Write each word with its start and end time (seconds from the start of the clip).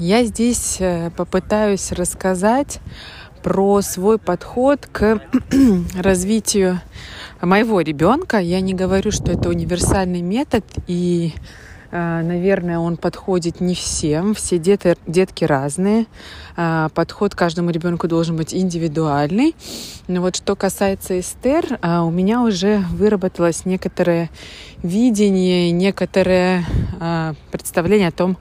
Я 0.00 0.24
здесь 0.24 0.76
э, 0.80 1.10
попытаюсь 1.16 1.92
рассказать 1.92 2.80
про 3.42 3.80
свой 3.80 4.18
подход 4.18 4.88
к 4.90 5.20
развитию 5.96 6.80
моего 7.40 7.80
ребенка. 7.80 8.38
Я 8.38 8.60
не 8.60 8.74
говорю, 8.74 9.12
что 9.12 9.30
это 9.30 9.48
универсальный 9.48 10.20
метод, 10.20 10.64
и, 10.88 11.32
э, 11.92 12.22
наверное, 12.22 12.80
он 12.80 12.96
подходит 12.96 13.60
не 13.60 13.76
всем. 13.76 14.34
Все 14.34 14.58
дети, 14.58 14.96
детки 15.06 15.44
разные. 15.44 16.06
Э, 16.56 16.88
подход 16.92 17.34
к 17.34 17.38
каждому 17.38 17.70
ребенку 17.70 18.08
должен 18.08 18.36
быть 18.36 18.52
индивидуальный. 18.52 19.54
Но 20.08 20.22
вот 20.22 20.34
что 20.34 20.56
касается 20.56 21.20
Эстер, 21.20 21.78
э, 21.80 21.98
у 22.00 22.10
меня 22.10 22.42
уже 22.42 22.84
выработалось 22.90 23.64
некоторое 23.64 24.28
видение, 24.82 25.70
некоторое 25.70 26.64
представление 27.50 28.08
о 28.08 28.12
том, 28.12 28.36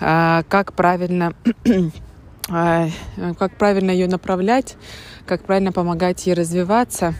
как 0.00 0.72
правильно 0.74 1.34
как 3.38 3.56
правильно 3.58 3.90
ее 3.90 4.08
направлять, 4.08 4.76
как 5.26 5.44
правильно 5.44 5.72
помогать 5.72 6.26
ей 6.26 6.34
развиваться. 6.34 7.14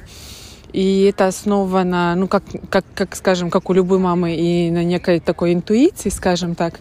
И 0.73 1.03
это 1.05 1.27
основано, 1.27 2.15
ну, 2.15 2.29
как, 2.29 2.45
как, 2.71 2.85
как, 2.95 3.17
скажем, 3.17 3.51
как 3.51 3.71
у 3.71 3.73
любой 3.73 3.99
мамы, 3.99 4.37
и 4.37 4.71
на 4.71 4.85
некой 4.85 5.21
такой 5.21 5.53
интуиции, 5.53 6.11
скажем 6.11 6.55
так, 6.55 6.79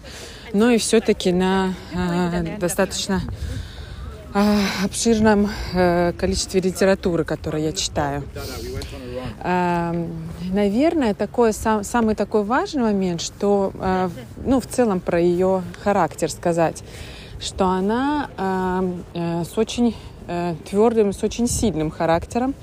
но 0.54 0.70
и 0.70 0.78
все-таки 0.78 1.32
на 1.32 1.74
э, 1.94 2.58
достаточно 2.60 3.22
обширном 4.34 5.50
э, 5.74 6.14
количестве 6.14 6.62
литературы, 6.62 7.24
которую 7.24 7.64
я 7.64 7.72
читаю. 7.74 8.24
Э, 9.42 10.08
наверное, 10.52 11.14
такой, 11.14 11.52
сам, 11.54 11.84
самый 11.84 12.16
такой 12.16 12.44
важный 12.44 12.84
момент, 12.84 13.22
что, 13.22 13.72
э, 13.74 14.10
ну, 14.46 14.60
в 14.60 14.68
целом 14.68 15.00
про 15.00 15.20
ее 15.20 15.64
характер 15.82 16.30
сказать, 16.30 16.84
что 17.40 17.66
она 17.66 18.30
э, 19.14 19.44
с 19.44 19.58
очень 19.58 19.96
э, 20.28 20.56
твердым, 20.70 21.12
с 21.12 21.24
очень 21.24 21.48
сильным 21.48 21.90
характером, 21.90 22.54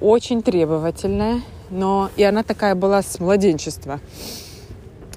очень 0.00 0.42
требовательная, 0.42 1.42
но 1.70 2.10
и 2.16 2.24
она 2.24 2.42
такая 2.42 2.74
была 2.74 3.02
с 3.02 3.20
младенчества. 3.20 4.00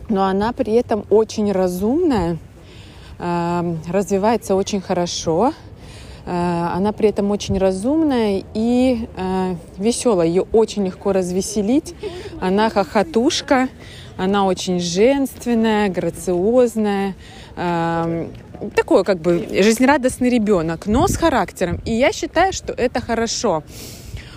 Но 0.09 0.25
она 0.25 0.53
при 0.53 0.73
этом 0.73 1.05
очень 1.09 1.52
разумная, 1.52 2.38
развивается 3.19 4.55
очень 4.55 4.80
хорошо, 4.80 5.53
она 6.30 6.92
при 6.92 7.09
этом 7.09 7.31
очень 7.31 7.58
разумная 7.58 8.44
и 8.53 9.08
э, 9.16 9.56
веселая. 9.78 10.28
Ее 10.28 10.45
очень 10.52 10.86
легко 10.86 11.14
развеселить. 11.14 11.95
Она 12.42 12.70
хохотушка, 12.70 13.70
она 14.17 14.45
очень 14.45 14.80
женственная, 14.80 15.89
грациозная, 15.89 17.16
э, 17.55 18.28
такой 18.75 19.03
как 19.03 19.20
бы 19.20 19.48
жизнерадостный 19.52 20.30
ребенок, 20.30 20.88
но 20.88 21.08
с 21.08 21.16
характером. 21.16 21.80
И 21.86 21.94
я 21.94 22.11
считаю, 22.11 22.52
что 22.53 22.73
это 22.73 23.00
хорошо. 23.00 23.64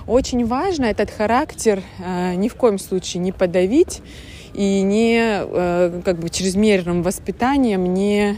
Очень 0.07 0.47
важно 0.47 0.87
этот 0.87 1.11
характер 1.11 1.83
э, 1.99 2.35
ни 2.35 2.49
в 2.49 2.55
коем 2.55 2.79
случае 2.79 3.23
не 3.23 3.33
подавить 3.33 4.03
и 4.55 4.83
не 4.83 5.21
э, 5.21 6.03
как 6.05 6.19
бы 6.19 6.29
чрезмерным 6.29 7.03
воспитанием 7.03 7.95
не, 7.95 8.37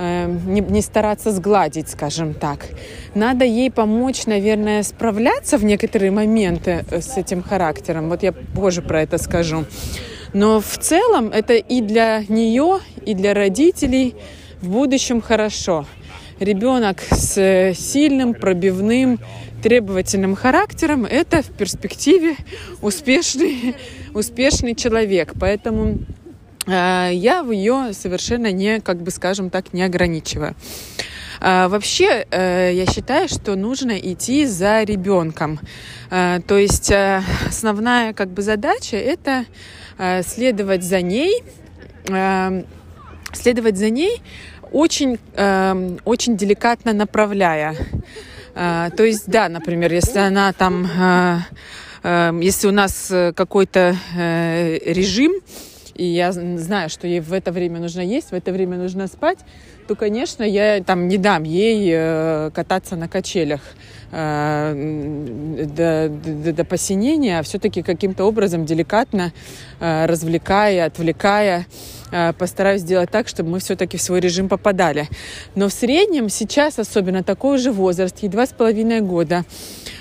э, 0.00 0.26
не, 0.46 0.60
не 0.60 0.82
стараться 0.82 1.30
сгладить, 1.30 1.88
скажем 1.88 2.34
так. 2.34 2.66
Надо 3.14 3.44
ей 3.44 3.70
помочь, 3.70 4.26
наверное, 4.26 4.82
справляться 4.82 5.58
в 5.58 5.64
некоторые 5.64 6.10
моменты 6.10 6.84
э, 6.90 7.00
с 7.00 7.16
этим 7.16 7.42
характером. 7.42 8.08
Вот 8.08 8.22
я 8.22 8.32
позже 8.32 8.82
про 8.82 9.02
это 9.02 9.18
скажу. 9.18 9.64
Но 10.32 10.60
в 10.60 10.78
целом 10.78 11.28
это 11.28 11.54
и 11.54 11.80
для 11.80 12.24
нее, 12.28 12.78
и 13.04 13.14
для 13.14 13.34
родителей 13.34 14.14
в 14.62 14.70
будущем 14.70 15.20
хорошо. 15.20 15.86
Ребенок 16.38 17.02
с 17.10 17.74
сильным, 17.74 18.32
пробивным, 18.32 19.18
требовательным 19.62 20.34
характером, 20.34 21.04
это 21.04 21.42
в 21.42 21.50
перспективе 21.50 22.36
успешный, 22.82 23.76
успешный 24.14 24.74
человек. 24.74 25.34
Поэтому 25.38 25.86
э, 25.88 26.19
я 26.66 27.42
в 27.42 27.50
ее 27.50 27.92
совершенно 27.92 28.52
не, 28.52 28.80
как 28.80 29.02
бы 29.02 29.10
скажем 29.10 29.50
так, 29.50 29.72
не 29.72 29.82
ограничиваю. 29.82 30.54
А, 31.40 31.68
вообще, 31.68 32.26
э, 32.30 32.72
я 32.74 32.84
считаю, 32.84 33.28
что 33.28 33.56
нужно 33.56 33.92
идти 33.98 34.44
за 34.44 34.82
ребенком. 34.82 35.58
То 36.10 36.58
есть 36.58 36.90
э, 36.90 37.22
основная 37.48 38.12
как 38.12 38.30
бы 38.30 38.42
задача 38.42 38.96
это 38.96 39.46
э, 39.96 40.22
следовать 40.22 40.82
за 40.82 41.00
ней, 41.00 41.42
э, 42.08 42.64
следовать 43.32 43.78
за 43.78 43.90
ней 43.90 44.20
очень, 44.70 45.18
э, 45.34 45.96
очень 46.04 46.36
деликатно 46.36 46.92
направляя. 46.92 47.74
То 48.52 49.04
есть, 49.04 49.28
да, 49.28 49.48
например, 49.48 49.92
если 49.92 50.18
она 50.18 50.52
там, 50.52 50.86
а, 50.98 51.42
если 52.40 52.66
у 52.66 52.72
нас 52.72 53.10
какой-то 53.36 53.96
э, 54.16 54.78
режим, 54.84 55.34
и 55.94 56.04
я 56.04 56.32
знаю, 56.32 56.88
что 56.88 57.06
ей 57.06 57.20
в 57.20 57.32
это 57.32 57.52
время 57.52 57.80
нужно 57.80 58.00
есть, 58.00 58.30
в 58.30 58.34
это 58.34 58.52
время 58.52 58.76
нужно 58.76 59.06
спать, 59.06 59.38
то, 59.88 59.94
конечно, 59.94 60.42
я 60.42 60.82
там 60.82 61.08
не 61.08 61.18
дам 61.18 61.42
ей 61.42 61.90
э, 61.92 62.50
кататься 62.54 62.96
на 62.96 63.08
качелях 63.08 63.60
э, 64.12 65.64
до, 65.66 66.08
до, 66.08 66.52
до 66.52 66.64
посинения, 66.64 67.38
а 67.38 67.42
все-таки 67.42 67.82
каким-то 67.82 68.24
образом 68.24 68.64
деликатно 68.66 69.32
развлекая, 69.80 70.86
отвлекая, 70.86 71.66
Э, 72.12 72.32
постараюсь 72.32 72.82
сделать 72.82 73.10
так, 73.10 73.28
чтобы 73.28 73.50
мы 73.50 73.60
все-таки 73.60 73.96
в 73.96 74.02
свой 74.02 74.20
режим 74.20 74.48
попадали. 74.48 75.08
Но 75.54 75.68
в 75.68 75.72
среднем 75.72 76.28
сейчас, 76.28 76.78
особенно 76.78 77.22
такой 77.22 77.58
же 77.58 77.70
возраст, 77.70 78.18
ей 78.22 78.28
два 78.28 78.46
с 78.46 78.50
половиной 78.50 79.00
года, 79.00 79.44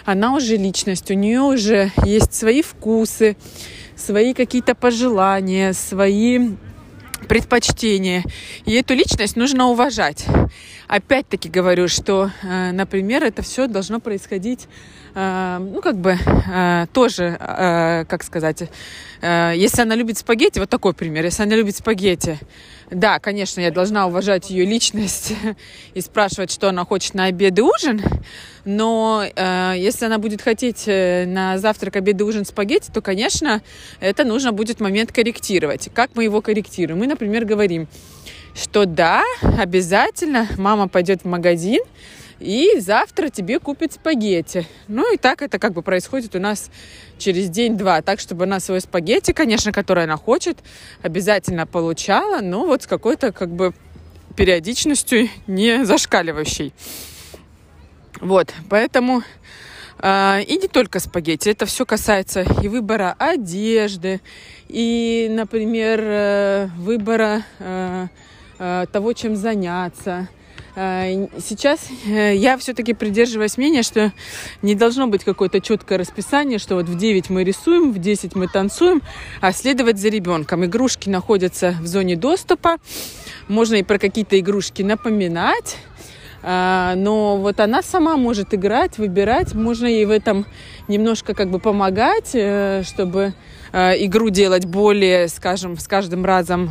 она 0.05 0.35
уже 0.35 0.57
личность, 0.57 1.11
у 1.11 1.13
нее 1.13 1.41
уже 1.41 1.91
есть 2.03 2.33
свои 2.33 2.63
вкусы, 2.63 3.37
свои 3.99 4.33
какие-то 4.33 4.75
пожелания, 4.75 5.73
свои 5.73 6.51
предпочтения. 7.27 8.23
И 8.65 8.73
эту 8.73 8.93
личность 8.93 9.35
нужно 9.35 9.67
уважать. 9.67 10.25
Опять-таки 10.87 11.49
говорю, 11.49 11.87
что, 11.87 12.31
э, 12.41 12.71
например, 12.71 13.23
это 13.23 13.41
все 13.41 13.67
должно 13.67 13.99
происходить 13.99 14.67
Э, 15.15 15.57
ну, 15.59 15.81
как 15.81 15.97
бы 15.97 16.15
э, 16.17 16.85
тоже, 16.93 17.35
как 18.09 18.23
сказать, 18.23 18.69
если 19.21 19.81
она 19.81 19.95
любит 19.95 20.17
спагетти, 20.17 20.59
вот 20.59 20.69
такой 20.69 20.93
пример, 20.93 21.25
если 21.25 21.43
она 21.43 21.55
любит 21.55 21.75
спагетти, 21.75 22.39
да, 22.89 23.19
конечно, 23.19 23.59
я 23.59 23.69
должна 23.69 24.07
уважать 24.07 24.49
ее 24.49 24.65
личность 24.65 25.33
и 25.93 26.01
спрашивать, 26.01 26.51
что 26.51 26.69
она 26.69 26.85
хочет 26.85 27.15
на 27.15 27.25
обед 27.25 27.59
и 27.59 27.61
ужин, 27.61 28.01
но 28.69 29.23
э, 29.23 29.73
если 29.77 30.05
она 30.05 30.19
будет 30.19 30.41
хотеть 30.43 30.85
на 30.85 31.57
завтрак, 31.57 31.95
обед 31.95 32.21
и 32.21 32.23
ужин 32.23 32.45
спагетти, 32.45 32.91
то, 32.91 33.01
конечно, 33.01 33.63
это 33.99 34.23
нужно 34.23 34.51
будет 34.51 34.79
момент 34.79 35.11
корректировать. 35.11 35.89
Как 35.93 36.11
мы 36.13 36.25
его 36.25 36.41
корректируем? 36.41 36.99
Мы, 36.99 37.07
например, 37.07 37.45
говорим, 37.45 37.87
что 38.53 38.85
да, 38.85 39.23
обязательно 39.41 40.47
мама 40.57 40.87
пойдет 40.87 41.23
в 41.23 41.25
магазин, 41.25 41.81
и 42.39 42.79
завтра 42.79 43.29
тебе 43.29 43.59
купят 43.59 43.93
спагетти. 43.93 44.67
Ну 44.87 45.11
и 45.13 45.17
так 45.17 45.41
это 45.41 45.57
как 45.57 45.73
бы 45.73 45.81
происходит 45.81 46.35
у 46.35 46.39
нас 46.39 46.69
через 47.17 47.49
день-два. 47.49 48.01
Так, 48.03 48.19
чтобы 48.19 48.43
она 48.43 48.59
свой 48.59 48.81
спагетти, 48.81 49.33
конечно, 49.33 49.71
который 49.71 50.03
она 50.03 50.15
хочет, 50.15 50.57
обязательно 51.01 51.65
получала, 51.65 52.41
но 52.41 52.65
вот 52.65 52.83
с 52.83 52.87
какой-то 52.87 53.31
как 53.31 53.49
бы 53.49 53.73
периодичностью 54.37 55.27
не 55.47 55.83
зашкаливающей. 55.85 56.71
Вот, 58.21 58.53
поэтому 58.69 59.23
э, 59.99 60.43
и 60.43 60.57
не 60.57 60.67
только 60.67 60.99
спагетти, 60.99 61.49
это 61.49 61.65
все 61.65 61.85
касается 61.85 62.41
и 62.61 62.67
выбора 62.67 63.15
одежды, 63.17 64.21
и, 64.67 65.27
например, 65.29 65.99
э, 66.03 66.69
выбора 66.77 67.43
э, 67.59 68.07
э, 68.59 68.85
того, 68.91 69.13
чем 69.13 69.35
заняться, 69.35 70.27
Э, 70.81 71.27
сейчас 71.39 71.89
э, 72.05 72.35
я 72.35 72.57
все-таки 72.57 72.93
придерживаюсь 72.93 73.57
мнения, 73.57 73.83
что 73.83 74.13
не 74.61 74.75
должно 74.75 75.07
быть 75.07 75.25
какое-то 75.25 75.59
четкое 75.59 75.97
расписание, 75.97 76.57
что 76.57 76.75
вот 76.75 76.87
в 76.87 76.97
9 76.97 77.29
мы 77.29 77.43
рисуем, 77.43 77.91
в 77.91 77.99
10 77.99 78.35
мы 78.35 78.47
танцуем, 78.47 79.01
а 79.41 79.51
следовать 79.51 79.97
за 79.97 80.07
ребенком. 80.07 80.63
Игрушки 80.63 81.09
находятся 81.09 81.75
в 81.81 81.87
зоне 81.87 82.15
доступа, 82.15 82.77
можно 83.49 83.75
и 83.75 83.83
про 83.83 83.97
какие-то 83.97 84.39
игрушки 84.39 84.81
напоминать, 84.81 85.75
а, 85.87 85.88
но 86.41 87.37
вот 87.37 87.59
она 87.59 87.81
сама 87.81 88.15
может 88.15 88.53
играть, 88.53 88.97
выбирать, 88.97 89.53
можно 89.53 89.87
ей 89.87 90.05
в 90.05 90.11
этом 90.11 90.45
немножко 90.89 91.33
как 91.33 91.49
бы 91.49 91.59
помогать, 91.59 92.31
э, 92.33 92.83
чтобы 92.83 93.33
э, 93.71 94.05
игру 94.05 94.29
делать 94.29 94.65
более, 94.65 95.29
скажем, 95.29 95.77
с 95.77 95.87
каждым 95.87 96.25
разом 96.25 96.69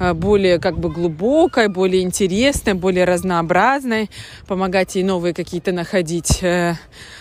э, 0.00 0.14
более 0.14 0.58
как 0.58 0.78
бы 0.78 0.90
глубокой, 0.90 1.68
более 1.68 2.02
интересной, 2.02 2.74
более 2.74 3.04
разнообразной, 3.04 4.10
помогать 4.48 4.96
ей 4.96 5.04
новые 5.04 5.34
какие-то 5.34 5.72
находить, 5.72 6.42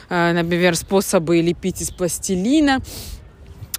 например, 0.10 0.76
способы 0.76 1.42
лепить 1.42 1.82
из 1.82 1.92
пластилина 1.92 2.80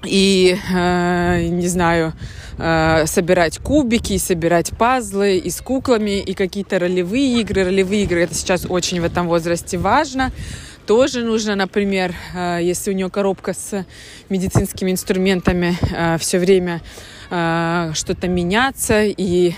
и, 0.08 0.56
э, 0.72 1.48
не 1.48 1.68
знаю, 1.68 2.12
э, 2.58 3.06
собирать 3.06 3.58
кубики, 3.58 4.16
собирать 4.18 4.70
пазлы 4.76 5.38
и 5.38 5.50
с 5.50 5.60
куклами, 5.60 6.20
и 6.20 6.34
какие-то 6.34 6.78
ролевые 6.78 7.40
игры. 7.40 7.64
Ролевые 7.64 8.04
игры 8.04 8.22
это 8.22 8.34
сейчас 8.34 8.66
очень 8.68 9.00
в 9.00 9.04
этом 9.04 9.28
возрасте 9.28 9.78
важно. 9.78 10.32
Тоже 10.86 11.24
нужно, 11.24 11.56
например, 11.56 12.14
э, 12.32 12.60
если 12.62 12.92
у 12.92 12.94
нее 12.94 13.10
коробка 13.10 13.54
с 13.54 13.84
медицинскими 14.28 14.92
инструментами, 14.92 15.76
э, 15.92 16.16
все 16.18 16.38
время 16.38 16.80
э, 17.30 17.90
что-то 17.94 18.28
меняться 18.28 19.02
и 19.02 19.54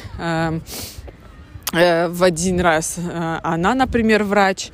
в 1.71 2.23
один 2.23 2.61
раз 2.61 2.97
она, 3.43 3.75
например, 3.75 4.25
врач, 4.25 4.71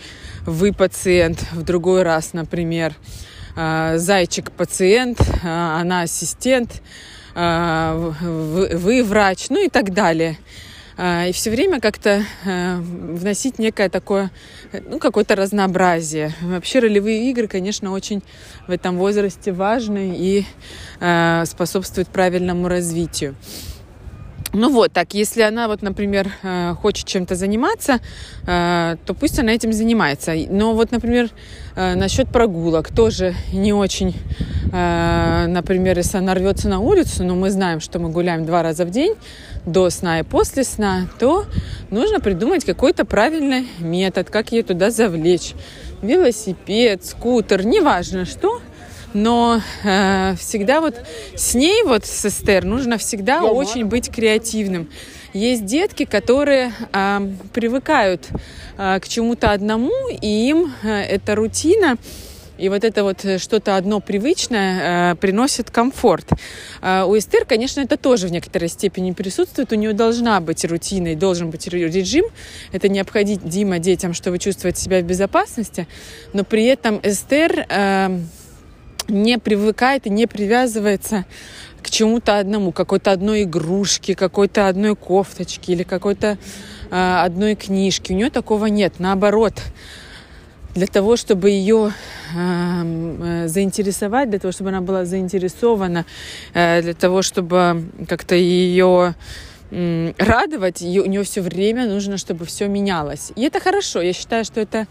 вы 0.47 0.73
пациент, 0.73 1.45
в 1.51 1.63
другой 1.65 2.05
раз, 2.05 2.35
например, 2.35 2.95
зайчик 3.57 4.51
пациент, 4.53 5.21
э, 5.21 5.47
она 5.49 6.03
ассистент, 6.03 6.83
э, 7.35 8.13
вы, 8.21 8.77
вы 8.77 9.05
врач, 9.05 9.47
ну 9.51 9.65
и 9.65 9.69
так 9.69 9.93
далее. 9.93 10.39
И 10.97 11.33
все 11.33 11.51
время 11.51 11.81
как-то 11.81 12.23
вносить 12.45 13.59
некое 13.59 13.89
такое, 13.89 14.31
ну, 14.73 15.01
какое-то 15.01 15.35
разнообразие. 15.35 16.33
Вообще 16.41 16.79
ролевые 16.79 17.33
игры, 17.33 17.49
конечно, 17.49 17.91
очень 17.91 18.23
в 18.69 18.71
этом 18.71 18.97
возрасте 18.97 19.51
важны 19.51 20.15
и 20.17 20.45
способствуют 21.47 22.11
правильному 22.11 22.69
развитию. 22.69 23.35
Ну 24.55 24.71
вот, 24.71 24.93
так, 24.93 25.15
если 25.15 25.43
она 25.43 25.67
вот, 25.67 25.83
например, 25.83 26.31
э, 26.45 26.75
хочет 26.81 27.07
чем-то 27.07 27.35
заниматься, 27.35 27.99
э, 28.47 28.97
то 29.05 29.15
пусть 29.15 29.37
она 29.41 29.53
этим 29.53 29.73
занимается. 29.73 30.33
Но 30.49 30.75
вот, 30.75 30.93
например, 30.93 31.29
э, 31.75 31.97
насчет 31.97 32.29
прогулок 32.29 32.95
тоже 32.95 33.35
не 33.53 33.73
очень, 33.73 34.15
например, 34.71 35.97
если 35.99 36.19
она 36.19 36.35
рвется 36.35 36.69
на 36.69 36.81
улицу, 36.81 37.23
но 37.25 37.37
мы 37.37 37.51
знаем, 37.51 37.81
что 37.81 38.01
мы 38.01 38.09
гуляем 38.09 38.45
два 38.45 38.63
раза 38.63 38.85
в 38.85 38.91
день, 38.91 39.15
до 39.65 39.89
сна 39.91 40.21
и 40.21 40.23
после 40.25 40.65
сна, 40.65 41.07
то 41.19 41.45
нужно 41.91 42.19
придумать 42.19 42.65
какой-то 42.65 43.05
правильный 43.05 43.69
метод, 43.79 44.31
как 44.31 44.51
ее 44.51 44.65
туда 44.65 44.91
завлечь. 44.91 45.55
Велосипед, 46.03 47.05
скутер, 47.05 47.65
неважно 47.65 48.25
что– 48.25 48.61
но 49.15 49.63
э, 49.85 50.35
всегда 50.37 50.81
вот 50.81 50.97
с 51.35 51.55
ней, 51.55 51.83
вот 51.85 52.05
с 52.05 52.27
Эстер, 52.27 52.65
нужно 52.65 52.99
всегда 52.99 53.45
очень 53.45 53.87
быть 53.87 54.11
креативным. 54.11 54.91
Есть 55.33 55.65
детки, 55.65 56.05
которые 56.05 56.73
э, 56.93 57.29
привыкают 57.53 58.29
э, 58.77 59.01
к 59.01 59.09
чему-то 59.09 59.53
одному, 59.53 59.93
и 60.09 60.49
им 60.49 60.73
э, 60.83 60.89
эта 60.89 61.35
рутина 61.35 61.97
и 62.57 62.69
вот 62.69 62.85
это 62.85 63.03
вот 63.03 63.25
что-то 63.39 63.77
одно 63.77 64.01
привычное 64.01 65.13
э, 65.13 65.15
приносит 65.17 65.71
комфорт. 65.71 66.31
Э, 66.83 67.03
у 67.05 67.19
Эстер, 67.19 67.45
конечно, 67.45 67.81
это 67.81 67.97
тоже 67.97 68.29
в 68.29 68.33
некоторой 68.33 68.69
степени 68.69 69.11
присутствует. 69.11 69.73
У 69.73 69.75
нее 69.75 69.93
должна 69.93 70.41
быть 70.41 70.65
рутина 70.65 71.09
и 71.09 71.15
должен 71.17 71.51
быть 71.51 71.67
режим. 71.67 72.27
Это 72.73 72.89
необходимо 72.89 73.79
детям, 73.81 74.15
чтобы 74.15 74.39
чувствовать 74.39 74.79
себя 74.79 75.01
в 75.01 75.05
безопасности. 75.05 75.89
Но 76.33 76.45
при 76.45 76.65
этом 76.67 77.01
Эстер... 77.03 77.67
Э, 77.69 78.21
не 79.09 79.39
привыкает 79.39 80.07
и 80.07 80.11
не 80.11 80.27
привязывается 80.27 81.25
к 81.83 81.91
чему-то 81.91 82.39
одному, 82.39 82.73
какой-то 82.73 83.13
одной 83.13 83.43
игрушке, 83.43 84.15
какой-то 84.15 84.69
одной 84.69 84.97
кофточке 84.97 85.73
или 85.73 85.83
какой-то 85.83 86.39
э, 86.91 87.17
одной 87.23 87.55
книжке. 87.55 88.15
У 88.15 88.17
нее 88.17 88.31
такого 88.31 88.67
нет. 88.67 88.95
Наоборот, 88.99 89.61
для 90.75 90.87
того, 90.87 91.17
чтобы 91.17 91.51
ее 91.51 91.93
э, 92.35 93.45
заинтересовать, 93.49 94.31
для 94.31 94.39
того, 94.39 94.53
чтобы 94.53 94.71
она 94.71 94.81
была 94.81 95.05
заинтересована, 95.05 96.07
э, 96.55 96.83
для 96.83 96.95
того, 96.95 97.23
чтобы 97.23 97.85
как-то 98.09 98.35
ее 98.35 99.15
радовать, 100.19 100.83
и 100.83 101.01
у 101.01 101.07
нее 101.07 101.23
все 101.25 101.41
время 101.41 101.87
нужно, 101.87 102.17
чтобы 102.17 102.45
все 102.45 102.69
менялось. 102.69 103.33
И 103.37 103.43
это 103.43 103.61
хорошо. 103.61 104.01
Я 104.01 104.13
считаю, 104.13 104.45
что 104.45 104.61
это 104.61 104.87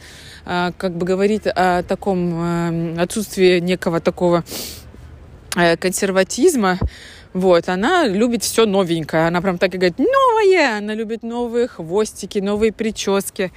а, 0.45 0.71
как 0.77 0.95
бы 0.95 1.05
говорит 1.05 1.47
о 1.47 1.83
таком 1.83 2.33
эм, 2.43 2.99
отсутствии 2.99 3.59
некого 3.59 3.99
такого 3.99 4.43
э, 5.55 5.77
консерватизма, 5.77 6.79
вот, 7.33 7.67
она 7.67 8.05
любит 8.05 8.43
все 8.43 8.65
новенькое. 8.65 9.27
Она 9.27 9.41
прям 9.41 9.57
так 9.57 9.73
и 9.73 9.77
говорит, 9.77 9.97
новое! 9.97 10.77
Она 10.77 10.93
любит 10.93 11.23
новые 11.23 11.67
хвостики, 11.67 12.37
новые 12.37 12.71
прически. 12.71 13.51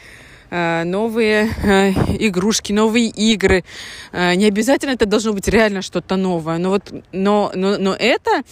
Э, 0.49 0.85
новые 0.85 1.51
э, 1.63 1.91
игрушки, 2.19 2.73
новые 2.73 3.07
игры. 3.07 3.65
Э, 4.13 4.35
не 4.35 4.47
обязательно 4.47 4.93
это 4.93 5.07
должно 5.07 5.33
быть 5.33 5.49
реально 5.49 5.83
что-то 5.83 6.17
новое, 6.17 6.59
но 6.59 6.71
вот, 6.71 6.93
но, 7.13 7.51
но, 7.55 7.79
но 7.79 7.95
это 7.95 8.43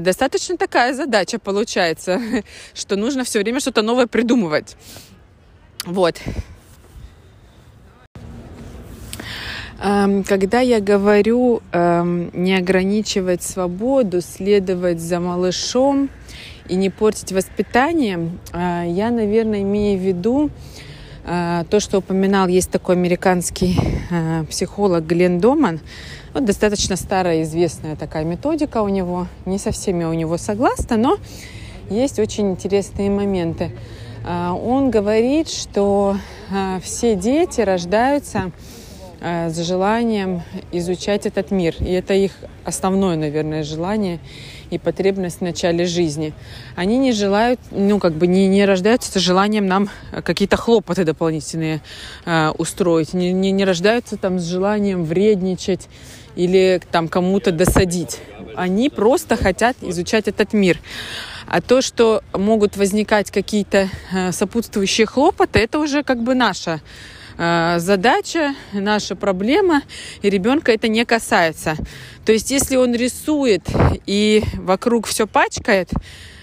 достаточно 0.00 0.58
такая 0.58 0.92
задача 0.92 1.38
получается, 1.38 2.20
что 2.74 2.96
нужно 2.96 3.24
все 3.24 3.40
время 3.40 3.60
что-то 3.60 3.80
новое 3.80 4.06
придумывать. 4.06 4.76
Вот. 5.86 6.20
Эм, 9.82 10.24
когда 10.24 10.60
я 10.60 10.80
говорю 10.80 11.62
эм, 11.72 12.30
не 12.34 12.54
ограничивать 12.54 13.42
свободу, 13.42 14.20
следовать 14.20 15.00
за 15.00 15.20
малышом 15.20 16.10
и 16.68 16.76
не 16.76 16.90
портить 16.90 17.32
воспитание, 17.32 18.30
я, 18.52 19.10
наверное, 19.10 19.62
имею 19.62 19.98
в 19.98 20.02
виду 20.02 20.50
то, 21.24 21.80
что 21.80 21.98
упоминал, 21.98 22.48
есть 22.48 22.70
такой 22.70 22.94
американский 22.94 23.76
а, 24.10 24.44
психолог 24.44 25.06
Глен 25.06 25.38
Доман. 25.38 25.80
Вот 26.32 26.44
достаточно 26.44 26.96
старая, 26.96 27.42
известная 27.42 27.96
такая 27.96 28.24
методика 28.24 28.82
у 28.82 28.88
него. 28.88 29.26
Не 29.44 29.58
со 29.58 29.70
всеми 29.70 30.04
у 30.04 30.12
него 30.12 30.38
согласна, 30.38 30.96
но 30.96 31.18
есть 31.90 32.18
очень 32.18 32.50
интересные 32.52 33.10
моменты. 33.10 33.72
А, 34.26 34.54
он 34.54 34.90
говорит, 34.90 35.48
что 35.48 36.16
все 36.82 37.14
дети 37.14 37.60
рождаются 37.60 38.50
с 39.20 39.56
желанием 39.62 40.42
изучать 40.72 41.26
этот 41.26 41.50
мир. 41.50 41.76
И 41.80 41.92
это 41.92 42.14
их 42.14 42.32
основное, 42.64 43.16
наверное, 43.16 43.62
желание 43.62 44.18
и 44.70 44.78
потребность 44.78 45.38
в 45.38 45.40
начале 45.42 45.84
жизни. 45.84 46.32
Они 46.76 46.98
не 46.98 47.12
желают, 47.12 47.60
ну, 47.70 47.98
как 47.98 48.14
бы 48.14 48.26
не, 48.26 48.46
не 48.46 48.64
рождаются 48.64 49.18
с 49.18 49.22
желанием 49.22 49.66
нам 49.66 49.88
какие-то 50.24 50.56
хлопоты 50.56 51.04
дополнительные 51.04 51.80
э, 52.24 52.50
устроить, 52.56 53.14
не, 53.14 53.32
не, 53.32 53.50
не 53.50 53.64
рождаются 53.64 54.16
там 54.16 54.38
с 54.38 54.44
желанием 54.44 55.04
вредничать 55.04 55.88
или 56.36 56.80
там 56.90 57.08
кому-то 57.08 57.52
досадить. 57.52 58.18
Они 58.56 58.88
просто 58.88 59.36
хотят 59.36 59.76
изучать 59.82 60.28
этот 60.28 60.52
мир. 60.52 60.78
А 61.46 61.60
то, 61.60 61.82
что 61.82 62.22
могут 62.32 62.76
возникать 62.76 63.30
какие-то 63.30 63.88
э, 64.12 64.32
сопутствующие 64.32 65.06
хлопоты, 65.06 65.58
это 65.58 65.78
уже 65.78 66.02
как 66.04 66.22
бы 66.22 66.34
наша 66.34 66.80
Э, 66.80 66.84
задача, 67.78 68.54
наша 68.74 69.16
проблема, 69.16 69.82
и 70.20 70.28
ребенка 70.28 70.72
это 70.72 70.88
не 70.88 71.06
касается. 71.06 71.76
То 72.26 72.32
есть, 72.32 72.50
если 72.50 72.76
он 72.76 72.94
рисует 72.94 73.62
и 74.04 74.44
вокруг 74.56 75.06
все 75.06 75.26
пачкает, 75.26 75.90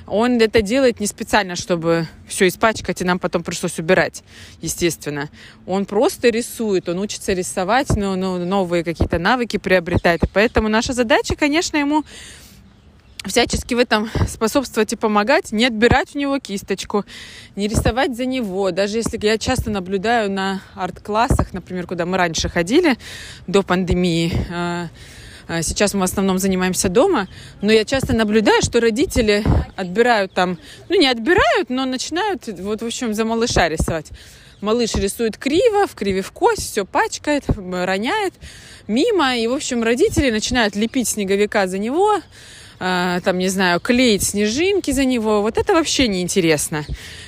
он 0.07 0.41
это 0.41 0.61
делает 0.61 0.99
не 0.99 1.05
специально, 1.05 1.55
чтобы 1.55 2.07
все 2.27 2.47
испачкать, 2.47 3.01
и 3.01 3.05
нам 3.05 3.19
потом 3.19 3.43
пришлось 3.43 3.77
убирать, 3.77 4.23
естественно. 4.61 5.29
Он 5.65 5.85
просто 5.85 6.29
рисует, 6.29 6.89
он 6.89 6.97
учится 6.99 7.33
рисовать, 7.33 7.89
но 7.95 8.15
новые 8.15 8.83
какие-то 8.83 9.19
навыки 9.19 9.57
приобретает. 9.57 10.23
И 10.23 10.27
поэтому 10.33 10.69
наша 10.69 10.93
задача, 10.93 11.35
конечно, 11.35 11.77
ему 11.77 12.05
всячески 13.27 13.73
в 13.73 13.79
этом 13.79 14.09
способствовать 14.27 14.93
и 14.93 14.95
помогать, 14.95 15.51
не 15.51 15.65
отбирать 15.65 16.15
у 16.15 16.19
него 16.19 16.39
кисточку, 16.39 17.05
не 17.55 17.67
рисовать 17.67 18.15
за 18.15 18.25
него. 18.25 18.71
Даже 18.71 18.97
если 18.97 19.19
я 19.21 19.37
часто 19.37 19.69
наблюдаю 19.69 20.31
на 20.31 20.61
арт-классах, 20.75 21.53
например, 21.53 21.87
куда 21.87 22.05
мы 22.05 22.17
раньше 22.17 22.49
ходили 22.49 22.97
до 23.47 23.63
пандемии, 23.63 24.33
а, 24.51 24.87
а, 25.47 25.61
Сейчас 25.61 25.93
мы 25.93 26.01
в 26.01 26.03
основном 26.03 26.39
занимаемся 26.39 26.89
дома, 26.89 27.27
но 27.61 27.71
я 27.71 27.85
часто 27.85 28.13
наблюдаю, 28.13 28.61
что 28.61 28.81
родители 28.81 29.45
отбирают 29.77 30.33
там, 30.33 30.59
ну 30.89 30.99
не 30.99 31.07
отбирают, 31.07 31.69
но 31.69 31.85
начинают 31.85 32.47
вот 32.47 32.81
в 32.81 32.85
общем 32.85 33.13
за 33.13 33.23
малыша 33.23 33.69
рисовать. 33.69 34.11
Малыш 34.59 34.95
рисует 34.95 35.37
криво, 35.37 35.87
в 35.87 35.93
криве 35.93 36.21
в 36.21 36.31
кость, 36.31 36.71
все 36.71 36.83
пачкает, 36.83 37.45
роняет 37.47 38.33
мимо, 38.87 39.37
и 39.37 39.47
в 39.47 39.53
общем 39.53 39.83
родители 39.83 40.31
начинают 40.31 40.75
лепить 40.75 41.07
снеговика 41.07 41.67
за 41.67 41.77
него, 41.77 42.15
э, 42.15 42.21
там, 42.79 43.37
не 43.37 43.49
знаю, 43.49 43.79
клеить 43.79 44.23
снежинки 44.23 44.91
за 44.91 45.05
него, 45.05 45.41
вот 45.41 45.57
это 45.57 45.73
вообще 45.73 46.07
неинтересно. 46.07 46.85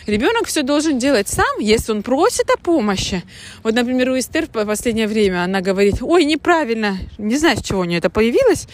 Ребенок 0.10 0.48
все 0.48 0.64
должен 0.64 0.98
делать 0.98 1.28
сам, 1.28 1.60
если 1.60 1.92
он 1.92 2.02
просит 2.02 2.50
о 2.50 2.58
помощи. 2.58 3.22
Вот, 3.62 3.76
например, 3.76 4.10
у 4.10 4.18
Эстер 4.18 4.48
в 4.48 4.66
последнее 4.66 5.08
время 5.08 5.44
она 5.44 5.62
говорит, 5.62 6.02
ой, 6.02 6.26
неправильно, 6.26 6.98
не 7.20 7.38
знаю, 7.38 7.58
с 7.58 7.62
чего 7.62 7.82
у 7.82 7.84
нее 7.84 8.00
это 8.00 8.10
появилось, 8.10 8.68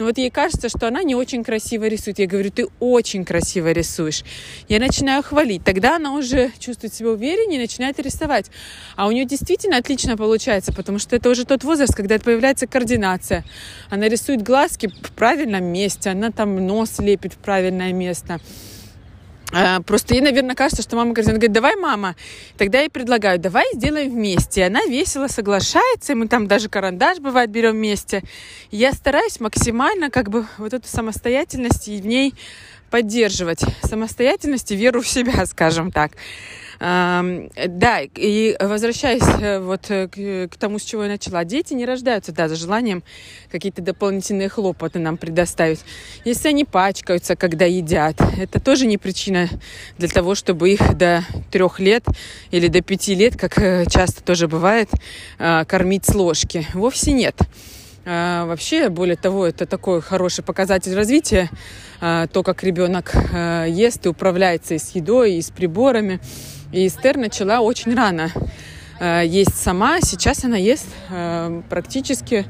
но 0.00 0.06
вот 0.06 0.18
ей 0.18 0.30
кажется, 0.30 0.68
что 0.68 0.88
она 0.88 1.04
не 1.04 1.14
очень 1.14 1.44
красиво 1.44 1.84
рисует. 1.84 2.18
Я 2.18 2.26
говорю, 2.26 2.50
ты 2.50 2.66
очень 2.80 3.24
красиво 3.24 3.70
рисуешь. 3.70 4.24
Я 4.68 4.80
начинаю 4.80 5.22
хвалить. 5.22 5.62
Тогда 5.62 5.94
она 5.94 6.12
уже 6.14 6.50
чувствует 6.58 6.92
себя 6.92 7.10
увереннее 7.10 7.60
и 7.60 7.62
начинает 7.62 8.00
рисовать. 8.00 8.50
А 8.96 9.06
у 9.06 9.12
нее 9.12 9.26
действительно 9.26 9.76
отлично 9.76 10.16
получается, 10.16 10.72
потому 10.72 10.98
что 10.98 11.14
это 11.14 11.30
уже 11.30 11.44
тот 11.44 11.62
возраст, 11.62 11.94
когда 11.94 12.18
появляется 12.18 12.66
координация. 12.66 13.44
Она 13.90 14.08
рисует 14.08 14.42
глазки 14.42 14.88
в 15.02 15.12
правильном 15.12 15.66
месте, 15.66 16.10
она 16.10 16.32
там 16.32 16.66
нос 16.66 16.98
лепит 16.98 17.34
в 17.34 17.36
правильное 17.36 17.92
место. 17.92 18.40
А, 19.52 19.80
просто 19.80 20.14
ей, 20.14 20.20
наверное, 20.20 20.54
кажется, 20.54 20.82
что 20.82 20.96
мама 20.96 21.12
говорит, 21.12 21.28
она 21.28 21.38
говорит, 21.38 21.52
давай, 21.52 21.76
мама. 21.76 22.16
Тогда 22.56 22.78
я 22.78 22.84
ей 22.84 22.90
предлагаю, 22.90 23.38
давай 23.38 23.64
сделаем 23.74 24.10
вместе. 24.10 24.60
И 24.60 24.64
она 24.64 24.84
весело 24.84 25.26
соглашается, 25.26 26.12
и 26.12 26.14
мы 26.14 26.28
там 26.28 26.46
даже 26.46 26.68
карандаш, 26.68 27.18
бывает, 27.18 27.50
берем 27.50 27.72
вместе. 27.72 28.22
И 28.70 28.76
я 28.76 28.92
стараюсь 28.92 29.40
максимально 29.40 30.10
как 30.10 30.30
бы 30.30 30.46
вот 30.58 30.72
эту 30.72 30.86
самостоятельность 30.86 31.88
и 31.88 32.00
в 32.00 32.06
ней 32.06 32.34
поддерживать. 32.90 33.62
Самостоятельность 33.82 34.70
и 34.70 34.76
веру 34.76 35.00
в 35.00 35.08
себя, 35.08 35.46
скажем 35.46 35.90
так. 35.90 36.12
Да, 36.80 38.00
и 38.14 38.56
возвращаясь 38.58 39.22
э, 39.22 39.60
вот 39.60 39.90
э, 39.90 40.08
к, 40.08 40.56
тому, 40.56 40.78
с 40.78 40.82
чего 40.82 41.02
я 41.02 41.10
начала. 41.10 41.44
Дети 41.44 41.74
не 41.74 41.84
рождаются, 41.84 42.32
да, 42.32 42.48
за 42.48 42.56
желанием 42.56 43.02
какие-то 43.52 43.82
дополнительные 43.82 44.48
хлопоты 44.48 44.98
нам 44.98 45.18
предоставить. 45.18 45.80
Если 46.24 46.48
они 46.48 46.64
пачкаются, 46.64 47.36
когда 47.36 47.66
едят, 47.66 48.16
это 48.38 48.60
тоже 48.60 48.86
не 48.86 48.96
причина 48.96 49.50
для 49.98 50.08
того, 50.08 50.34
чтобы 50.34 50.70
их 50.70 50.96
до 50.96 51.22
трех 51.50 51.80
лет 51.80 52.06
или 52.50 52.68
до 52.68 52.80
пяти 52.80 53.14
лет, 53.14 53.36
как 53.36 53.58
э, 53.58 53.84
часто 53.86 54.24
тоже 54.24 54.48
бывает, 54.48 54.88
кормить 55.36 56.06
с 56.06 56.14
ложки. 56.14 56.66
Вовсе 56.72 57.12
нет. 57.12 57.36
Вообще, 58.06 58.88
более 58.88 59.16
того, 59.16 59.46
это 59.46 59.66
такой 59.66 60.00
хороший 60.00 60.42
показатель 60.42 60.94
развития, 60.94 61.50
то, 62.00 62.42
как 62.42 62.64
ребенок 62.64 63.14
ест 63.68 64.06
и 64.06 64.08
управляется 64.08 64.74
и 64.74 64.78
с 64.78 64.94
едой, 64.94 65.34
и 65.34 65.42
с 65.42 65.50
приборами. 65.50 66.18
И 66.72 66.86
Эстер 66.86 67.16
начала 67.16 67.60
очень 67.60 67.94
рано 67.94 68.30
э, 69.00 69.24
есть 69.26 69.56
сама. 69.56 70.00
Сейчас 70.00 70.44
она 70.44 70.56
ест 70.56 70.86
э, 71.08 71.62
практически 71.68 72.46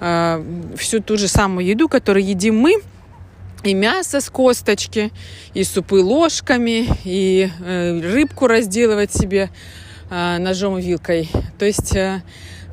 э, 0.00 0.44
всю 0.76 1.00
ту 1.00 1.16
же 1.16 1.26
самую 1.26 1.66
еду, 1.66 1.88
которую 1.88 2.24
едим 2.24 2.58
мы. 2.58 2.76
И 3.64 3.74
мясо 3.74 4.20
с 4.20 4.30
косточки, 4.30 5.10
и 5.52 5.64
супы 5.64 5.96
ложками, 5.96 6.86
и 7.04 7.50
рыбку 7.58 8.46
разделывать 8.46 9.12
себе 9.12 9.50
ножом 10.08 10.78
и 10.78 10.82
вилкой. 10.82 11.28
То 11.58 11.64
есть 11.64 11.92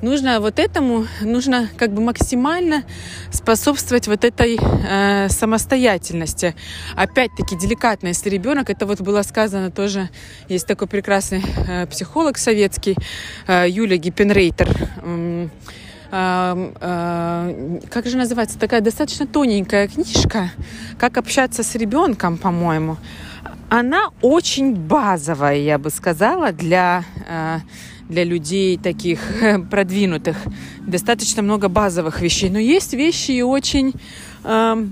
нужно 0.04 0.40
вот 0.40 0.60
этому, 0.60 1.08
нужно 1.22 1.70
как 1.78 1.92
бы 1.92 2.02
максимально 2.02 2.84
способствовать 3.32 4.08
вот 4.08 4.24
этой 4.24 4.60
э, 4.60 5.30
самостоятельности. 5.30 6.54
Опять-таки 6.96 7.56
деликатно, 7.56 8.08
если 8.08 8.30
ребенок, 8.30 8.70
это 8.70 8.86
вот 8.86 9.02
было 9.02 9.24
сказано 9.24 9.72
тоже, 9.72 10.10
есть 10.50 10.68
такой 10.68 10.88
прекрасный 10.88 11.44
э, 11.68 11.88
психолог 11.88 12.38
советский, 12.38 12.96
э, 13.48 13.66
Юлия 13.70 13.98
Гиппенрейтер, 13.98 14.70
э, 15.02 15.48
э, 16.12 17.80
как 17.90 18.06
же 18.06 18.18
называется, 18.18 18.60
такая 18.60 18.82
достаточно 18.82 19.26
тоненькая 19.26 19.88
книжка, 19.88 20.52
как 21.00 21.18
общаться 21.18 21.64
с 21.64 21.76
ребенком, 21.76 22.38
по-моему. 22.38 22.98
Она 23.70 24.10
очень 24.22 24.76
базовая, 24.76 25.56
я 25.56 25.80
бы 25.80 25.90
сказала, 25.90 26.52
для 26.52 27.04
э, 27.28 27.60
для 28.10 28.24
людей 28.24 28.78
таких 28.78 29.20
продвинутых. 29.70 30.38
Достаточно 30.86 31.42
много 31.42 31.70
базовых 31.70 32.22
вещей. 32.22 32.50
Но 32.50 32.60
есть 32.60 32.94
вещи 32.94 33.32
и 33.32 33.42
очень 33.42 33.94
э, 34.44 34.86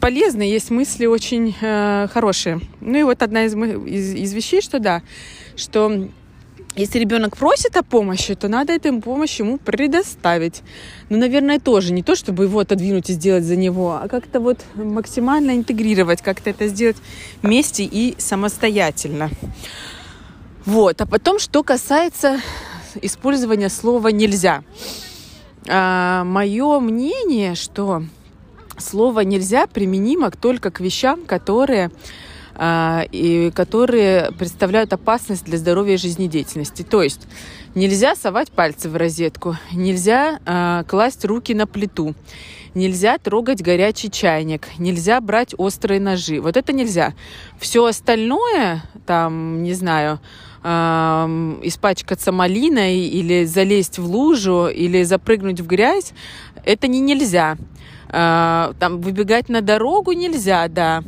полезные, 0.00 0.50
есть 0.50 0.70
мысли 0.70 1.06
очень 1.06 1.54
э, 1.60 2.08
хорошие. 2.12 2.60
Ну 2.80 2.98
и 2.98 3.02
вот 3.02 3.22
одна 3.22 3.44
из, 3.44 3.54
из, 3.54 4.14
из 4.14 4.32
вещей, 4.32 4.60
что 4.60 4.78
да, 4.78 5.02
что 5.56 6.08
если 6.76 6.98
ребенок 6.98 7.36
просит 7.36 7.76
о 7.76 7.84
помощи, 7.84 8.34
то 8.34 8.48
надо 8.48 8.72
эту 8.72 9.00
помощь 9.00 9.38
ему 9.38 9.58
предоставить. 9.58 10.62
Ну, 11.08 11.18
наверное, 11.18 11.60
тоже 11.60 11.92
не 11.92 12.02
то, 12.02 12.16
чтобы 12.16 12.44
его 12.44 12.58
отодвинуть 12.58 13.10
и 13.10 13.12
сделать 13.12 13.44
за 13.44 13.54
него, 13.54 13.92
а 14.02 14.08
как-то 14.08 14.40
вот 14.40 14.58
максимально 14.74 15.52
интегрировать, 15.52 16.20
как-то 16.20 16.50
это 16.50 16.66
сделать 16.66 16.96
вместе 17.42 17.84
и 17.84 18.16
самостоятельно. 18.18 19.30
Вот. 20.66 21.00
А 21.00 21.06
потом, 21.06 21.38
что 21.38 21.62
касается 21.62 22.40
использования 23.02 23.68
слова 23.68 24.08
«нельзя». 24.08 24.62
А, 25.68 26.24
мое 26.24 26.80
мнение, 26.80 27.54
что 27.54 28.02
слово 28.78 29.20
«нельзя» 29.20 29.66
применимо 29.66 30.30
только 30.30 30.70
к 30.70 30.80
вещам, 30.80 31.24
которые 31.24 31.90
а, 32.56 33.04
и 33.10 33.50
которые 33.50 34.30
представляют 34.32 34.92
опасность 34.92 35.44
для 35.44 35.58
здоровья 35.58 35.94
и 35.94 35.98
жизнедеятельности. 35.98 36.82
То 36.82 37.02
есть 37.02 37.26
нельзя 37.74 38.14
совать 38.14 38.52
пальцы 38.52 38.88
в 38.88 38.96
розетку, 38.96 39.56
нельзя 39.72 40.38
а, 40.46 40.84
класть 40.84 41.24
руки 41.24 41.52
на 41.52 41.66
плиту, 41.66 42.14
нельзя 42.74 43.18
трогать 43.18 43.60
горячий 43.60 44.10
чайник, 44.10 44.68
нельзя 44.78 45.20
брать 45.20 45.54
острые 45.58 46.00
ножи. 46.00 46.40
Вот 46.40 46.56
это 46.56 46.72
нельзя. 46.72 47.14
Все 47.58 47.84
остальное, 47.86 48.84
там, 49.04 49.62
не 49.62 49.72
знаю, 49.72 50.20
испачкаться 50.64 52.32
малиной 52.32 53.00
или 53.00 53.44
залезть 53.44 53.98
в 53.98 54.06
лужу 54.06 54.68
или 54.68 55.02
запрыгнуть 55.02 55.60
в 55.60 55.66
грязь, 55.66 56.14
это 56.64 56.88
не 56.88 57.00
нельзя. 57.00 57.58
А, 58.08 58.72
там 58.78 59.00
выбегать 59.00 59.48
на 59.48 59.60
дорогу 59.60 60.12
нельзя, 60.12 60.68
да. 60.68 61.02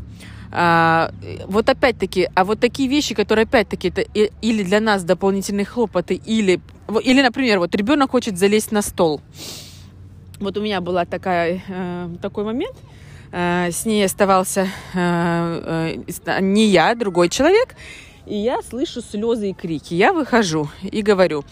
А, 0.50 1.12
вот 1.46 1.68
опять-таки, 1.68 2.28
а 2.34 2.44
вот 2.44 2.60
такие 2.60 2.88
вещи, 2.88 3.14
которые 3.14 3.44
опять-таки 3.44 3.88
это 3.88 4.00
или 4.02 4.62
для 4.62 4.80
нас 4.80 5.04
дополнительные 5.04 5.64
хлопоты, 5.64 6.14
или, 6.14 6.60
или, 7.04 7.22
например, 7.22 7.60
вот 7.60 7.74
ребенок 7.74 8.10
хочет 8.10 8.38
залезть 8.38 8.72
на 8.72 8.82
стол. 8.82 9.20
Вот 10.40 10.56
у 10.56 10.60
меня 10.60 10.80
была 10.80 11.04
такая, 11.04 11.62
э, 11.66 12.08
такой 12.20 12.44
момент, 12.44 12.76
э, 13.32 13.70
с 13.70 13.86
ней 13.86 14.04
оставался 14.04 14.68
э, 14.94 15.96
не 16.40 16.66
я, 16.66 16.94
другой 16.94 17.28
человек, 17.28 17.74
и 18.26 18.36
я 18.36 18.60
слышу 18.62 19.00
слезы 19.00 19.50
и 19.50 19.54
крики. 19.54 19.94
Я 19.94 20.12
выхожу 20.12 20.68
и 20.82 21.02
говорю, 21.02 21.44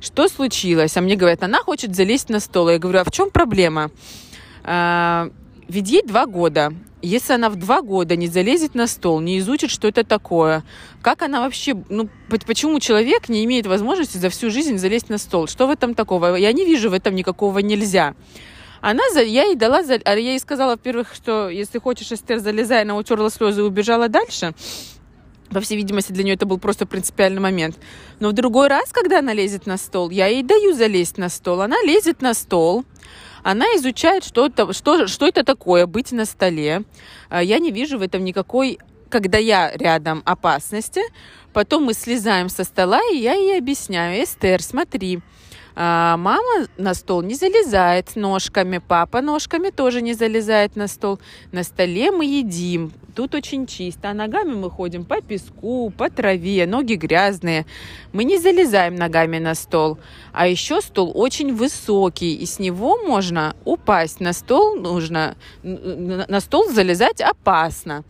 что 0.00 0.28
случилось? 0.28 0.96
А 0.96 1.00
мне 1.00 1.14
говорят, 1.14 1.42
она 1.42 1.58
хочет 1.58 1.94
залезть 1.94 2.30
на 2.30 2.40
стол. 2.40 2.70
Я 2.70 2.78
говорю, 2.78 3.00
а 3.00 3.04
в 3.04 3.10
чем 3.10 3.30
проблема? 3.30 3.90
А, 4.64 5.30
ведь 5.68 5.90
ей 5.90 6.02
два 6.02 6.26
года. 6.26 6.72
Если 7.02 7.32
она 7.32 7.50
в 7.50 7.56
два 7.56 7.82
года 7.82 8.14
не 8.14 8.28
залезет 8.28 8.74
на 8.74 8.86
стол, 8.86 9.20
не 9.20 9.38
изучит, 9.40 9.70
что 9.70 9.88
это 9.88 10.04
такое, 10.04 10.62
как 11.02 11.22
она 11.22 11.40
вообще, 11.40 11.74
ну, 11.88 12.08
почему 12.46 12.78
человек 12.78 13.28
не 13.28 13.44
имеет 13.44 13.66
возможности 13.66 14.18
за 14.18 14.28
всю 14.28 14.50
жизнь 14.50 14.78
залезть 14.78 15.08
на 15.08 15.18
стол? 15.18 15.48
Что 15.48 15.66
в 15.66 15.70
этом 15.70 15.94
такого? 15.94 16.36
Я 16.36 16.52
не 16.52 16.64
вижу 16.64 16.90
в 16.90 16.92
этом 16.92 17.16
никакого 17.16 17.58
нельзя. 17.58 18.14
Она, 18.80 19.02
я 19.16 19.44
ей 19.44 19.56
дала, 19.56 19.80
а 20.04 20.14
я 20.14 20.30
ей 20.30 20.38
сказала, 20.40 20.72
во-первых, 20.72 21.14
что 21.14 21.48
если 21.48 21.78
хочешь, 21.78 22.10
Эстер, 22.10 22.38
залезай, 22.38 22.82
она 22.82 22.96
утерла 22.96 23.30
слезы 23.30 23.60
и 23.60 23.64
убежала 23.64 24.08
дальше. 24.08 24.54
По 25.52 25.60
всей 25.60 25.76
видимости, 25.76 26.12
для 26.12 26.24
нее 26.24 26.34
это 26.34 26.46
был 26.46 26.58
просто 26.58 26.86
принципиальный 26.86 27.40
момент. 27.40 27.76
Но 28.20 28.30
в 28.30 28.32
другой 28.32 28.68
раз, 28.68 28.90
когда 28.90 29.18
она 29.18 29.32
лезет 29.32 29.66
на 29.66 29.76
стол, 29.76 30.10
я 30.10 30.26
ей 30.26 30.42
даю 30.42 30.72
залезть 30.72 31.18
на 31.18 31.28
стол. 31.28 31.60
Она 31.60 31.76
лезет 31.82 32.22
на 32.22 32.34
стол, 32.34 32.84
она 33.42 33.66
изучает, 33.76 34.24
что 34.24 34.46
это, 34.46 34.72
что, 34.72 35.06
что 35.06 35.26
это 35.26 35.44
такое 35.44 35.86
быть 35.86 36.12
на 36.12 36.24
столе. 36.24 36.82
А, 37.28 37.42
я 37.42 37.58
не 37.58 37.70
вижу 37.70 37.98
в 37.98 38.02
этом 38.02 38.24
никакой, 38.24 38.78
когда 39.10 39.38
я 39.38 39.72
рядом, 39.74 40.22
опасности. 40.24 41.02
Потом 41.52 41.84
мы 41.84 41.94
слезаем 41.94 42.48
со 42.48 42.64
стола, 42.64 43.00
и 43.12 43.16
я 43.16 43.34
ей 43.34 43.58
объясняю, 43.58 44.22
Эстер, 44.22 44.62
смотри, 44.62 45.20
а, 45.74 46.16
мама 46.16 46.66
на 46.76 46.94
стол 46.94 47.22
не 47.22 47.34
залезает 47.34 48.16
ножками, 48.16 48.78
папа 48.78 49.20
ножками 49.20 49.70
тоже 49.70 50.02
не 50.02 50.14
залезает 50.14 50.76
на 50.76 50.88
стол. 50.88 51.18
На 51.50 51.62
столе 51.62 52.10
мы 52.10 52.24
едим, 52.24 52.92
тут 53.14 53.34
очень 53.34 53.66
чисто, 53.66 54.10
а 54.10 54.14
ногами 54.14 54.52
мы 54.52 54.70
ходим 54.70 55.04
по 55.04 55.20
песку, 55.20 55.92
по 55.96 56.10
траве, 56.10 56.66
ноги 56.66 56.94
грязные. 56.94 57.66
Мы 58.12 58.24
не 58.24 58.38
залезаем 58.38 58.94
ногами 58.96 59.38
на 59.38 59.54
стол. 59.54 59.98
А 60.32 60.46
еще 60.46 60.80
стол 60.80 61.12
очень 61.14 61.54
высокий, 61.54 62.34
и 62.34 62.46
с 62.46 62.58
него 62.58 62.98
можно 62.98 63.54
упасть. 63.64 64.20
На 64.20 64.32
стол 64.32 64.76
нужно, 64.76 65.36
на 65.62 66.40
стол 66.40 66.68
залезать 66.68 67.20
опасно. 67.20 68.04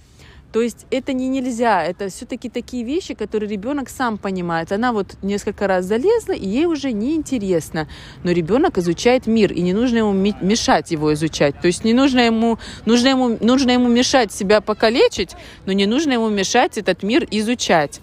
То 0.53 0.61
есть 0.61 0.87
это 0.91 1.15
не 1.15 1.29
нельзя, 1.29 1.83
это 1.83 2.11
все-таки 2.11 2.51
такие 2.51 2.85
вещи, 2.85 3.15
которые 3.15 3.49
ребенок 3.49 3.89
сам 3.89 4.19
понимает. 4.19 4.71
Она 4.71 4.93
вот 4.93 5.17
несколько 5.23 5.67
раз 5.67 5.87
залезла, 5.87 6.33
и 6.33 6.47
ей 6.47 6.67
уже 6.67 6.93
не 6.93 7.15
интересно. 7.15 7.89
Но 8.23 8.33
ребенок 8.33 8.77
изучает 8.77 9.27
мир, 9.27 9.51
и 9.51 9.63
не 9.63 9.73
нужно 9.73 9.99
ему 9.99 10.13
мешать 10.13 10.91
его 10.91 11.15
изучать. 11.15 11.59
То 11.61 11.69
есть 11.69 11.85
не 11.85 11.95
нужно 11.95 12.21
ему, 12.21 12.59
нужно 12.85 13.09
ему, 13.09 13.39
нужно 13.41 13.71
ему 13.71 13.89
мешать 13.89 14.31
себя 14.31 14.61
покалечить, 14.61 15.31
но 15.65 15.73
не 15.73 15.87
нужно 15.87 16.13
ему 16.13 16.29
мешать 16.29 16.77
этот 16.77 17.03
мир 17.03 17.27
изучать. 17.31 18.03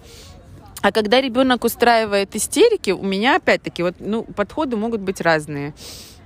А 0.81 0.91
когда 0.91 1.21
ребенок 1.21 1.65
устраивает 1.65 2.35
истерики, 2.35 2.91
у 2.91 3.03
меня 3.03 3.35
опять-таки 3.35 3.83
вот, 3.83 3.95
ну, 3.99 4.23
подходы 4.23 4.75
могут 4.75 5.01
быть 5.01 5.21
разные. 5.21 5.75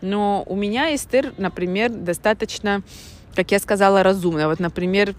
Но 0.02 0.44
у 0.46 0.56
меня 0.56 0.96
Эстер, 0.96 1.34
например, 1.38 1.90
достаточно, 1.90 2.82
как 3.36 3.52
я 3.52 3.60
сказала, 3.60 4.04
разумная. 4.04 4.48
Вот, 4.48 4.60
например, 4.60 5.16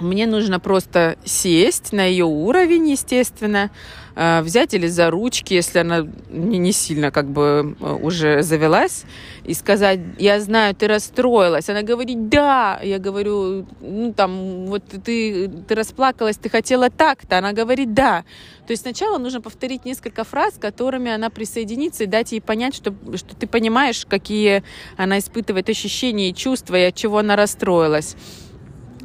мне 0.00 0.26
нужно 0.26 0.60
просто 0.60 1.16
сесть 1.24 1.92
на 1.92 2.04
ее 2.04 2.24
уровень, 2.24 2.90
естественно, 2.90 3.70
э, 4.14 4.42
взять 4.42 4.74
или 4.74 4.88
за 4.88 5.10
ручки, 5.10 5.54
если 5.54 5.78
она 5.78 6.06
не, 6.28 6.72
сильно 6.72 7.10
как 7.10 7.30
бы 7.30 7.76
э, 7.80 7.92
уже 8.02 8.42
завелась, 8.42 9.04
и 9.44 9.54
сказать, 9.54 10.00
я 10.18 10.40
знаю, 10.40 10.74
ты 10.74 10.88
расстроилась. 10.88 11.70
Она 11.70 11.82
говорит, 11.82 12.28
да. 12.28 12.78
Я 12.82 12.98
говорю, 12.98 13.66
ну 13.80 14.12
там, 14.12 14.66
вот 14.66 14.82
ты, 15.04 15.48
ты 15.48 15.74
расплакалась, 15.74 16.36
ты 16.36 16.50
хотела 16.50 16.90
так-то. 16.90 17.38
Она 17.38 17.52
говорит, 17.52 17.94
да. 17.94 18.24
То 18.66 18.72
есть 18.72 18.82
сначала 18.82 19.16
нужно 19.16 19.40
повторить 19.40 19.84
несколько 19.84 20.24
фраз, 20.24 20.54
которыми 20.60 21.10
она 21.10 21.30
присоединится, 21.30 22.04
и 22.04 22.06
дать 22.06 22.32
ей 22.32 22.40
понять, 22.40 22.74
что, 22.74 22.94
что 23.14 23.34
ты 23.34 23.46
понимаешь, 23.46 24.04
какие 24.04 24.62
она 24.96 25.18
испытывает 25.18 25.70
ощущения 25.70 26.30
и 26.30 26.34
чувства, 26.34 26.76
и 26.76 26.82
от 26.82 26.94
чего 26.94 27.18
она 27.18 27.36
расстроилась 27.36 28.16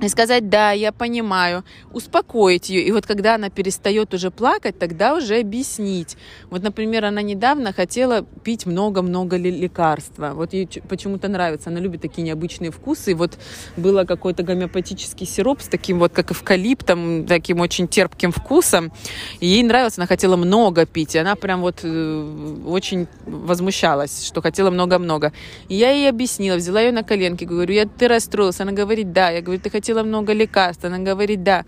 и 0.01 0.09
сказать, 0.09 0.49
да, 0.49 0.71
я 0.71 0.91
понимаю, 0.91 1.63
успокоить 1.93 2.69
ее. 2.69 2.81
И 2.83 2.91
вот 2.91 3.05
когда 3.05 3.35
она 3.35 3.49
перестает 3.49 4.13
уже 4.13 4.31
плакать, 4.31 4.79
тогда 4.79 5.15
уже 5.15 5.39
объяснить. 5.39 6.17
Вот, 6.49 6.63
например, 6.63 7.05
она 7.05 7.21
недавно 7.21 7.71
хотела 7.71 8.23
пить 8.43 8.65
много-много 8.65 9.37
лекарства. 9.37 10.31
Вот 10.33 10.53
ей 10.53 10.67
почему-то 10.89 11.27
нравится, 11.27 11.69
она 11.69 11.79
любит 11.79 12.01
такие 12.01 12.23
необычные 12.23 12.71
вкусы. 12.71 13.11
И 13.11 13.13
вот 13.13 13.37
было 13.77 14.03
какой-то 14.03 14.41
гомеопатический 14.41 15.27
сироп 15.27 15.61
с 15.61 15.67
таким 15.67 15.99
вот, 15.99 16.11
как 16.11 16.31
эвкалиптом, 16.31 17.27
таким 17.27 17.59
очень 17.59 17.87
терпким 17.87 18.31
вкусом. 18.31 18.91
И 19.39 19.45
ей 19.47 19.61
нравилось, 19.63 19.97
она 19.97 20.07
хотела 20.07 20.35
много 20.35 20.85
пить. 20.87 21.13
И 21.15 21.19
она 21.19 21.35
прям 21.35 21.61
вот 21.61 21.81
э, 21.83 22.61
очень 22.65 23.07
возмущалась, 23.25 24.25
что 24.25 24.41
хотела 24.41 24.71
много-много. 24.71 25.31
И 25.69 25.75
я 25.75 25.91
ей 25.91 26.09
объяснила, 26.09 26.55
взяла 26.55 26.81
ее 26.81 26.91
на 26.91 27.03
коленки, 27.03 27.43
говорю, 27.43 27.73
я, 27.73 27.85
ты 27.85 28.07
расстроилась? 28.07 28.59
Она 28.59 28.71
говорит, 28.71 29.13
да. 29.13 29.29
Я 29.29 29.41
говорю, 29.41 29.61
ты 29.61 29.69
хотела 29.69 29.90
выпила 29.91 30.03
много 30.03 30.33
лекарств. 30.33 30.85
Она 30.85 30.99
говорит, 30.99 31.43
да. 31.43 31.65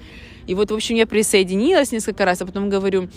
И 0.47 0.55
вот, 0.55 0.71
в 0.71 0.73
общем, 0.73 0.95
я 0.95 1.05
присоединилась 1.05 1.91
несколько 1.91 2.25
раз, 2.25 2.41
а 2.41 2.45
потом 2.45 2.69
говорю, 2.69 3.09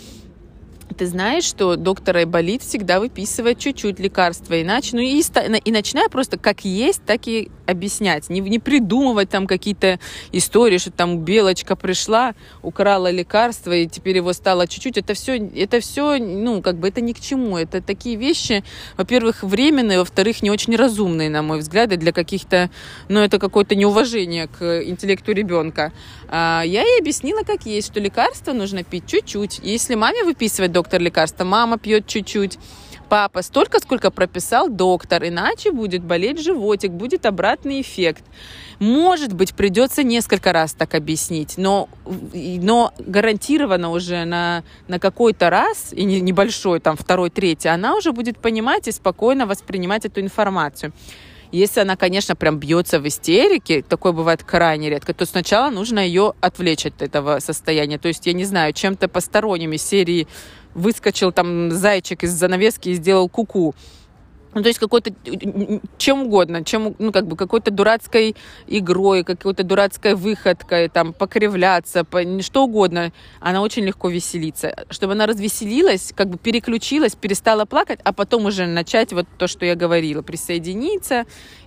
ты 0.95 1.05
знаешь, 1.05 1.43
что 1.43 1.75
доктор 1.75 2.17
Айболит 2.17 2.61
всегда 2.61 2.99
выписывает 2.99 3.59
чуть-чуть 3.59 3.99
лекарства, 3.99 4.61
иначе, 4.61 4.95
ну 4.95 5.01
и, 5.01 5.21
и 5.21 5.71
начиная 5.71 6.09
просто 6.09 6.37
как 6.37 6.65
есть, 6.65 7.03
так 7.05 7.27
и 7.27 7.49
объяснять, 7.65 8.29
не, 8.29 8.39
не 8.39 8.59
придумывать 8.59 9.29
там 9.29 9.47
какие-то 9.47 9.99
истории, 10.31 10.77
что 10.77 10.91
там 10.91 11.19
белочка 11.19 11.75
пришла, 11.75 12.33
украла 12.61 13.11
лекарство, 13.11 13.71
и 13.73 13.87
теперь 13.87 14.17
его 14.17 14.33
стало 14.33 14.67
чуть-чуть. 14.67 14.97
Это 14.97 15.13
все, 15.13 15.37
это 15.37 15.79
все, 15.79 16.17
ну, 16.17 16.61
как 16.61 16.77
бы 16.77 16.87
это 16.87 17.01
ни 17.01 17.13
к 17.13 17.19
чему. 17.19 17.57
Это 17.57 17.81
такие 17.81 18.15
вещи, 18.15 18.63
во-первых, 18.95 19.43
временные, 19.43 19.99
во-вторых, 19.99 20.41
не 20.41 20.49
очень 20.49 20.75
разумные, 20.75 21.29
на 21.29 21.41
мой 21.41 21.59
взгляд, 21.59 21.91
и 21.91 21.97
для 21.97 22.11
каких-то, 22.11 22.69
ну, 23.09 23.19
это 23.19 23.39
какое-то 23.39 23.75
неуважение 23.75 24.47
к 24.47 24.83
интеллекту 24.83 25.33
ребенка. 25.33 25.91
А, 26.29 26.63
я 26.65 26.81
ей 26.81 26.99
объяснила, 26.99 27.43
как 27.43 27.65
есть, 27.65 27.87
что 27.87 27.99
лекарство 27.99 28.53
нужно 28.53 28.83
пить 28.83 29.07
чуть-чуть. 29.07 29.59
Если 29.63 29.95
маме 29.95 30.23
выписывает 30.23 30.71
доктор 30.77 31.01
лекарство, 31.01 31.43
мама 31.43 31.79
пьет 31.79 32.05
чуть-чуть 32.05 32.59
папа 33.09 33.41
столько, 33.41 33.79
сколько 33.79 34.11
прописал 34.11 34.69
доктор, 34.69 35.25
иначе 35.27 35.71
будет 35.71 36.03
болеть 36.03 36.39
животик, 36.39 36.91
будет 36.91 37.25
обратный 37.25 37.81
эффект. 37.81 38.23
Может 38.79 39.33
быть, 39.33 39.55
придется 39.55 40.03
несколько 40.03 40.53
раз 40.53 40.73
так 40.73 40.93
объяснить, 40.93 41.57
но, 41.57 41.89
но 42.05 42.93
гарантированно 42.99 43.89
уже 43.89 44.25
на, 44.25 44.63
на 44.87 44.99
какой-то 44.99 45.49
раз, 45.49 45.93
и 45.93 46.03
не, 46.03 46.21
небольшой, 46.21 46.79
там, 46.79 46.95
второй, 46.95 47.31
третий, 47.31 47.69
она 47.69 47.95
уже 47.95 48.11
будет 48.11 48.37
понимать 48.37 48.87
и 48.87 48.91
спокойно 48.91 49.47
воспринимать 49.47 50.05
эту 50.05 50.21
информацию. 50.21 50.93
Если 51.51 51.79
она, 51.79 51.95
конечно, 51.95 52.35
прям 52.35 52.59
бьется 52.59 52.99
в 52.99 53.07
истерике, 53.07 53.81
такое 53.81 54.11
бывает 54.11 54.43
крайне 54.43 54.89
редко, 54.89 55.13
то 55.13 55.25
сначала 55.25 55.69
нужно 55.69 55.99
ее 55.99 56.33
отвлечь 56.41 56.85
от 56.85 57.01
этого 57.01 57.39
состояния. 57.39 57.97
То 57.97 58.09
есть, 58.09 58.27
я 58.27 58.33
не 58.33 58.43
знаю, 58.43 58.73
чем-то 58.73 59.07
посторонними 59.07 59.77
серии 59.77 60.27
выскочил 60.77 61.31
там 61.31 61.71
зайчик 61.71 62.23
из 62.23 62.31
занавески 62.31 62.89
и 62.89 62.93
сделал 62.93 63.27
куку. 63.27 63.69
-ку. 63.69 63.75
Ну, 64.57 64.63
то 64.63 64.69
есть 64.69 64.79
какой-то, 64.79 65.11
чем 65.99 66.23
угодно, 66.23 66.63
чем, 66.63 66.95
ну, 66.97 67.11
как 67.11 67.27
бы 67.27 67.35
какой-то 67.35 67.69
дурацкой 67.69 68.35
игрой, 68.65 69.23
какой-то 69.23 69.63
дурацкой 69.63 70.15
выходкой, 70.15 70.89
там, 70.89 71.13
покривляться, 71.13 72.03
по, 72.03 72.23
что 72.41 72.63
угодно. 72.63 73.11
Она 73.39 73.61
очень 73.61 73.83
легко 73.83 74.09
веселится. 74.09 74.85
Чтобы 74.89 75.13
она 75.13 75.27
развеселилась, 75.27 76.11
как 76.15 76.29
бы 76.29 76.39
переключилась, 76.39 77.13
перестала 77.13 77.65
плакать, 77.65 77.99
а 78.03 78.13
потом 78.13 78.47
уже 78.47 78.65
начать 78.65 79.13
вот 79.13 79.27
то, 79.37 79.45
что 79.45 79.63
я 79.63 79.75
говорила, 79.75 80.23
присоединиться 80.23 81.25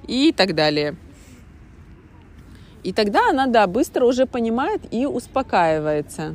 и 0.08 0.32
так 0.36 0.56
далее. 0.56 0.96
И 2.82 2.92
тогда 2.92 3.28
она, 3.28 3.46
да, 3.46 3.68
быстро 3.68 4.04
уже 4.04 4.26
понимает 4.26 4.82
и 4.90 5.06
успокаивается. 5.06 6.34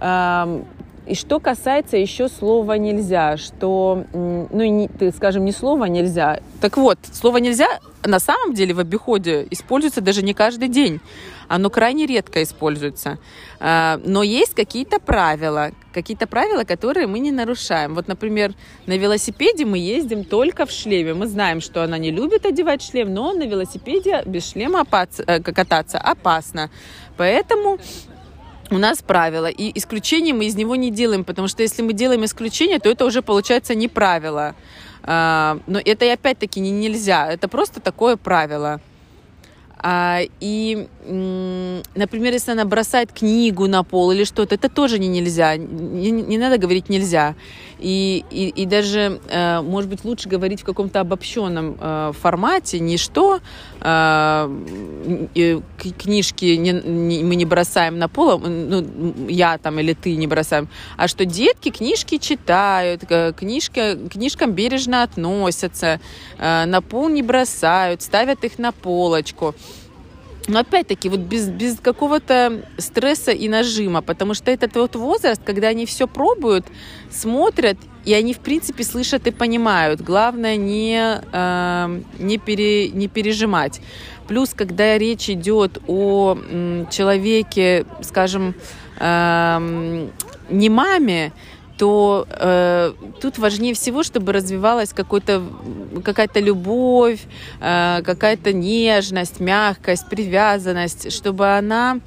И 0.00 1.14
что 1.14 1.40
касается 1.40 1.96
еще 1.96 2.28
слова 2.28 2.74
нельзя, 2.74 3.36
что, 3.36 4.04
ну, 4.12 4.48
не, 4.52 4.88
скажем, 5.10 5.44
не 5.44 5.50
слова 5.50 5.86
нельзя. 5.86 6.40
Так 6.60 6.76
вот, 6.76 6.98
слово 7.12 7.38
нельзя 7.38 7.80
на 8.04 8.20
самом 8.20 8.54
деле 8.54 8.74
в 8.74 8.78
обиходе 8.78 9.46
используется 9.50 10.00
даже 10.00 10.22
не 10.22 10.34
каждый 10.34 10.68
день. 10.68 11.00
Оно 11.48 11.68
крайне 11.68 12.06
редко 12.06 12.42
используется. 12.42 13.18
А, 13.58 14.00
но 14.04 14.22
есть 14.22 14.54
какие-то 14.54 15.00
правила, 15.00 15.72
какие-то 15.92 16.26
правила, 16.26 16.64
которые 16.64 17.08
мы 17.08 17.18
не 17.18 17.32
нарушаем. 17.32 17.94
Вот, 17.94 18.06
например, 18.06 18.54
на 18.86 18.96
велосипеде 18.96 19.64
мы 19.64 19.78
ездим 19.78 20.24
только 20.24 20.64
в 20.64 20.70
шлеме. 20.70 21.12
Мы 21.12 21.26
знаем, 21.26 21.60
что 21.60 21.82
она 21.82 21.98
не 21.98 22.10
любит 22.10 22.46
одевать 22.46 22.82
шлем, 22.82 23.12
но 23.12 23.32
на 23.32 23.46
велосипеде 23.46 24.22
без 24.26 24.52
шлема 24.52 24.86
э, 25.26 25.40
кататься 25.40 25.98
опасно. 25.98 26.70
Поэтому 27.16 27.78
у 28.70 28.78
нас 28.78 29.02
правило, 29.02 29.46
и 29.46 29.76
исключение 29.78 30.34
мы 30.34 30.46
из 30.46 30.54
него 30.54 30.76
не 30.76 30.90
делаем, 30.90 31.24
потому 31.24 31.48
что 31.48 31.62
если 31.62 31.82
мы 31.82 31.92
делаем 31.92 32.24
исключение, 32.24 32.78
то 32.78 32.88
это 32.88 33.04
уже 33.04 33.22
получается 33.22 33.74
не 33.74 33.88
правило. 33.88 34.54
А, 35.02 35.58
но 35.66 35.80
это 35.84 36.04
и 36.04 36.08
опять-таки 36.08 36.60
не 36.60 36.70
нельзя, 36.70 37.32
это 37.32 37.48
просто 37.48 37.80
такое 37.80 38.16
правило. 38.16 38.80
А, 39.82 40.20
и, 40.40 40.88
например, 41.06 42.34
если 42.34 42.52
она 42.52 42.66
бросает 42.66 43.12
книгу 43.12 43.66
на 43.66 43.82
пол 43.82 44.12
или 44.12 44.24
что-то, 44.24 44.54
это 44.54 44.68
тоже 44.68 44.98
не 44.98 45.08
нельзя. 45.08 45.56
Не, 45.56 46.10
не 46.10 46.36
надо 46.36 46.58
говорить 46.58 46.90
нельзя. 46.90 47.34
И, 47.78 48.22
и, 48.30 48.48
и 48.48 48.66
даже, 48.66 49.20
э, 49.30 49.62
может 49.62 49.88
быть, 49.88 50.04
лучше 50.04 50.28
говорить 50.28 50.60
в 50.60 50.64
каком-то 50.64 51.00
обобщенном 51.00 51.78
э, 51.80 52.12
формате, 52.20 52.78
не 52.78 52.98
что 52.98 53.40
книжки 55.98 56.56
не, 56.56 56.72
не, 56.72 57.24
мы 57.24 57.34
не 57.34 57.44
бросаем 57.44 57.98
на 57.98 58.08
пол, 58.08 58.38
ну, 58.38 58.84
я 59.28 59.56
там 59.58 59.78
или 59.78 59.94
ты 59.94 60.16
не 60.16 60.26
бросаем, 60.26 60.68
а 60.96 61.08
что 61.08 61.24
детки 61.24 61.70
книжки 61.70 62.18
читают, 62.18 63.04
книжка, 63.36 63.96
книжкам 64.10 64.52
бережно 64.52 65.02
относятся, 65.02 66.00
на 66.38 66.82
пол 66.82 67.08
не 67.08 67.22
бросают, 67.22 68.02
ставят 68.02 68.44
их 68.44 68.58
на 68.58 68.72
полочку. 68.72 69.54
Но 70.48 70.60
опять-таки, 70.60 71.08
вот 71.08 71.20
без, 71.20 71.48
без 71.48 71.78
какого-то 71.78 72.62
стресса 72.76 73.30
и 73.30 73.48
нажима, 73.48 74.02
потому 74.02 74.34
что 74.34 74.50
это 74.50 74.68
тот 74.68 74.96
возраст, 74.96 75.40
когда 75.44 75.68
они 75.68 75.86
все 75.86 76.08
пробуют, 76.08 76.66
смотрят, 77.10 77.76
и 78.04 78.14
они, 78.14 78.34
в 78.34 78.38
принципе, 78.38 78.84
слышат 78.84 79.26
и 79.26 79.30
понимают. 79.30 80.00
Главное 80.00 80.56
не, 80.56 81.20
э, 81.32 82.00
не, 82.18 82.38
пере, 82.38 82.90
не 82.90 83.08
пережимать. 83.08 83.80
Плюс, 84.26 84.54
когда 84.54 84.96
речь 84.96 85.28
идет 85.28 85.78
о 85.86 86.34
м, 86.34 86.88
человеке, 86.90 87.84
скажем, 88.02 88.54
э, 88.98 90.08
не 90.50 90.68
маме, 90.68 91.32
то 91.80 92.26
э, 92.28 92.92
тут 93.22 93.38
важнее 93.38 93.72
всего, 93.72 94.02
чтобы 94.02 94.32
развивалась 94.34 94.92
какой-то, 94.92 95.42
какая-то 96.04 96.38
любовь, 96.38 97.20
э, 97.60 98.02
какая-то 98.04 98.52
нежность, 98.52 99.40
мягкость, 99.40 100.06
привязанность, 100.08 101.10
чтобы 101.10 101.48
она 101.56 102.00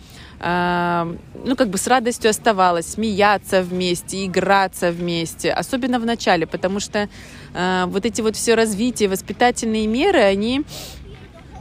ну, 0.45 1.55
как 1.55 1.69
бы 1.69 1.77
с 1.77 1.87
радостью 1.87 2.29
оставалась, 2.29 2.91
смеяться 2.91 3.61
вместе, 3.61 4.25
играться 4.25 4.91
вместе, 4.91 5.51
особенно 5.51 5.99
в 5.99 6.05
начале, 6.05 6.45
потому 6.45 6.81
что 6.81 7.07
э, 7.53 7.83
вот 7.87 8.05
эти 8.05 8.21
вот 8.21 8.35
все 8.35 8.55
развития, 8.55 9.07
воспитательные 9.07 9.87
меры, 9.87 10.19
они 10.19 10.63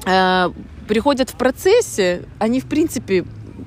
э, 0.04 0.50
приходят 0.88 1.30
в 1.30 1.34
процессе, 1.34 2.24
они, 2.40 2.60
в 2.60 2.66
принципе, 2.66 3.24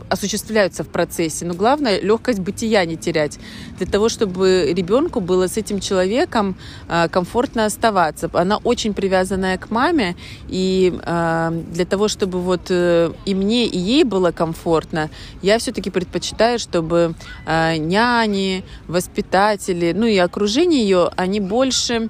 осуществляются 0.10 0.84
в 0.84 0.88
процессе. 0.88 1.46
Но 1.46 1.54
главное 1.54 2.00
легкость 2.00 2.40
бытия 2.40 2.86
не 2.86 2.98
терять. 2.98 3.40
Для 3.78 3.88
того, 3.88 4.10
чтобы 4.10 4.74
ребенку 4.74 5.20
было 5.20 5.48
с 5.48 5.58
этим 5.58 5.80
человеком 5.80 6.56
э, 6.88 7.10
комфортно 7.10 7.66
оставаться. 7.66 8.30
Она 8.34 8.58
очень 8.58 8.94
привязанная 8.94 9.58
к 9.58 9.72
маме, 9.72 10.16
и 10.48 10.94
э, 11.02 11.62
для 11.72 11.86
того, 11.86 12.08
чтобы 12.08 12.42
вот 12.42 12.68
э, 12.70 13.12
и 13.26 13.36
мне, 13.36 13.66
и 13.66 13.78
ей 13.78 14.04
было 14.04 14.32
комфортно, 14.32 15.10
я 15.42 15.58
все-таки 15.58 15.90
предпочитаю, 15.90 16.60
чтобы 16.60 17.16
э, 17.46 17.78
няни, 17.78 18.64
воспитатели, 18.88 19.94
ну 19.96 20.06
и 20.06 20.18
окружение 20.18 20.82
ее, 20.82 21.10
они 21.16 21.40
больше 21.40 22.10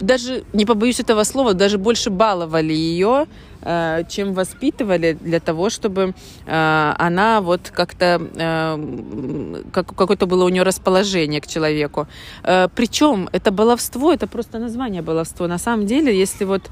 даже, 0.00 0.44
не 0.52 0.66
побоюсь 0.66 1.00
этого 1.00 1.24
слова, 1.24 1.54
даже 1.54 1.78
больше 1.78 2.10
баловали 2.10 2.72
ее, 2.72 3.26
э, 3.62 4.04
чем 4.08 4.34
воспитывали 4.34 5.16
для 5.20 5.40
того, 5.40 5.70
чтобы 5.70 6.14
э, 6.46 6.94
она 6.98 7.40
вот 7.40 7.70
как-то, 7.74 8.20
э, 8.34 9.62
как, 9.72 9.94
какое-то 9.94 10.26
было 10.26 10.44
у 10.44 10.48
нее 10.48 10.62
расположение 10.62 11.40
к 11.40 11.46
человеку. 11.46 12.06
Причем 12.42 13.28
это 13.32 13.50
баловство, 13.50 14.12
это 14.12 14.26
просто 14.26 14.58
название 14.58 15.02
баловство. 15.02 15.46
На 15.46 15.58
самом 15.58 15.86
деле, 15.86 16.16
если 16.16 16.44
вот 16.44 16.70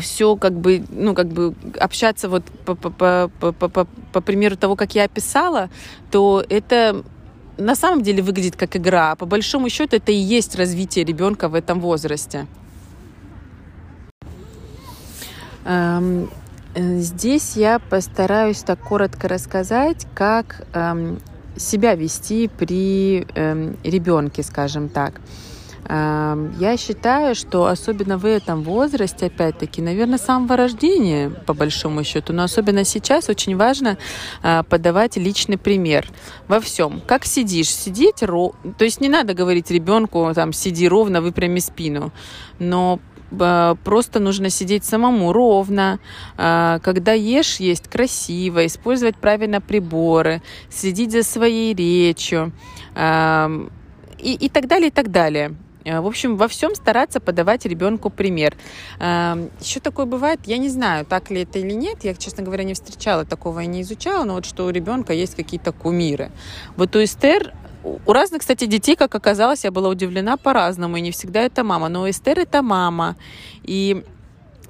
все 0.00 0.34
как 0.36 0.52
бы, 0.52 0.82
ну, 0.90 1.14
как 1.14 1.28
бы 1.28 1.54
общаться 1.78 2.28
вот 2.28 2.42
по, 2.64 2.74
по, 2.74 2.90
по, 2.90 3.30
по, 3.52 3.68
по, 3.68 3.86
по 4.12 4.20
примеру 4.20 4.56
того, 4.56 4.74
как 4.74 4.96
я 4.96 5.04
описала, 5.04 5.70
то 6.10 6.44
это 6.48 7.04
на 7.60 7.74
самом 7.74 8.02
деле 8.02 8.22
выглядит 8.22 8.56
как 8.56 8.76
игра, 8.76 9.12
а 9.12 9.16
по 9.16 9.26
большому 9.26 9.68
счету 9.68 9.96
это 9.96 10.12
и 10.12 10.16
есть 10.16 10.56
развитие 10.56 11.04
ребенка 11.04 11.48
в 11.48 11.54
этом 11.54 11.80
возрасте. 11.80 12.46
Эм, 15.64 16.30
э, 16.74 16.98
здесь 16.98 17.56
я 17.56 17.78
постараюсь 17.78 18.62
так 18.62 18.80
коротко 18.80 19.28
рассказать, 19.28 20.06
как 20.14 20.66
эм, 20.72 21.20
себя 21.56 21.94
вести 21.94 22.48
при 22.48 23.26
эм, 23.34 23.76
ребенке, 23.84 24.42
скажем 24.42 24.88
так. 24.88 25.20
Я 25.92 26.76
считаю, 26.78 27.34
что 27.34 27.66
особенно 27.66 28.16
в 28.16 28.24
этом 28.24 28.62
возрасте, 28.62 29.26
опять-таки, 29.26 29.82
наверное, 29.82 30.18
с 30.18 30.24
самого 30.24 30.56
рождения, 30.56 31.30
по 31.30 31.52
большому 31.52 32.04
счету, 32.04 32.32
но 32.32 32.44
особенно 32.44 32.84
сейчас 32.84 33.28
очень 33.28 33.56
важно 33.56 33.98
а, 34.40 34.62
подавать 34.62 35.16
личный 35.16 35.58
пример 35.58 36.06
во 36.46 36.60
всем. 36.60 37.02
Как 37.04 37.24
сидишь? 37.24 37.74
Сидеть 37.74 38.22
ровно. 38.22 38.72
То 38.78 38.84
есть 38.84 39.00
не 39.00 39.08
надо 39.08 39.34
говорить 39.34 39.72
ребенку, 39.72 40.30
там, 40.32 40.52
сиди 40.52 40.86
ровно, 40.86 41.20
выпрями 41.20 41.58
спину. 41.58 42.12
Но 42.60 43.00
а, 43.40 43.74
просто 43.74 44.20
нужно 44.20 44.48
сидеть 44.48 44.84
самому 44.84 45.32
ровно. 45.32 45.98
А, 46.36 46.78
когда 46.84 47.14
ешь, 47.14 47.56
есть 47.56 47.88
красиво, 47.88 48.64
использовать 48.64 49.16
правильно 49.16 49.60
приборы, 49.60 50.40
следить 50.68 51.10
за 51.10 51.24
своей 51.24 51.74
речью 51.74 52.52
и, 52.96 54.34
и 54.34 54.48
так 54.48 54.68
далее, 54.68 54.88
и 54.88 54.92
так 54.92 55.10
далее. 55.10 55.56
Э, 55.84 56.00
в 56.00 56.06
общем, 56.06 56.36
во 56.36 56.48
всем 56.48 56.74
стараться 56.74 57.20
подавать 57.20 57.66
ребенку 57.66 58.10
пример. 58.10 58.56
Эм, 58.98 59.50
Еще 59.60 59.80
такое 59.80 60.06
бывает, 60.06 60.40
я 60.46 60.58
не 60.58 60.68
знаю, 60.68 61.04
так 61.04 61.30
ли 61.30 61.42
это 61.42 61.58
или 61.58 61.72
нет, 61.72 62.04
я, 62.04 62.14
честно 62.14 62.42
говоря, 62.42 62.64
не 62.64 62.74
встречала 62.74 63.24
такого 63.24 63.60
и 63.60 63.66
не 63.66 63.82
изучала, 63.82 64.24
но 64.24 64.34
вот 64.34 64.44
что 64.44 64.66
у 64.66 64.70
ребенка 64.70 65.12
есть 65.12 65.34
какие-то 65.34 65.72
кумиры. 65.72 66.30
Вот 66.76 66.94
у 66.96 67.02
Эстер 67.02 67.52
у 67.82 68.12
разных, 68.12 68.40
кстати, 68.40 68.66
детей, 68.66 68.94
как 68.94 69.14
оказалось, 69.14 69.64
я 69.64 69.70
была 69.70 69.88
удивлена 69.88 70.36
по-разному, 70.36 70.98
и 70.98 71.00
не 71.00 71.10
всегда 71.10 71.40
это 71.40 71.64
мама, 71.64 71.88
но 71.88 72.02
у 72.02 72.10
Эстер 72.10 72.38
это 72.38 72.62
мама. 72.62 73.16
И 73.62 74.04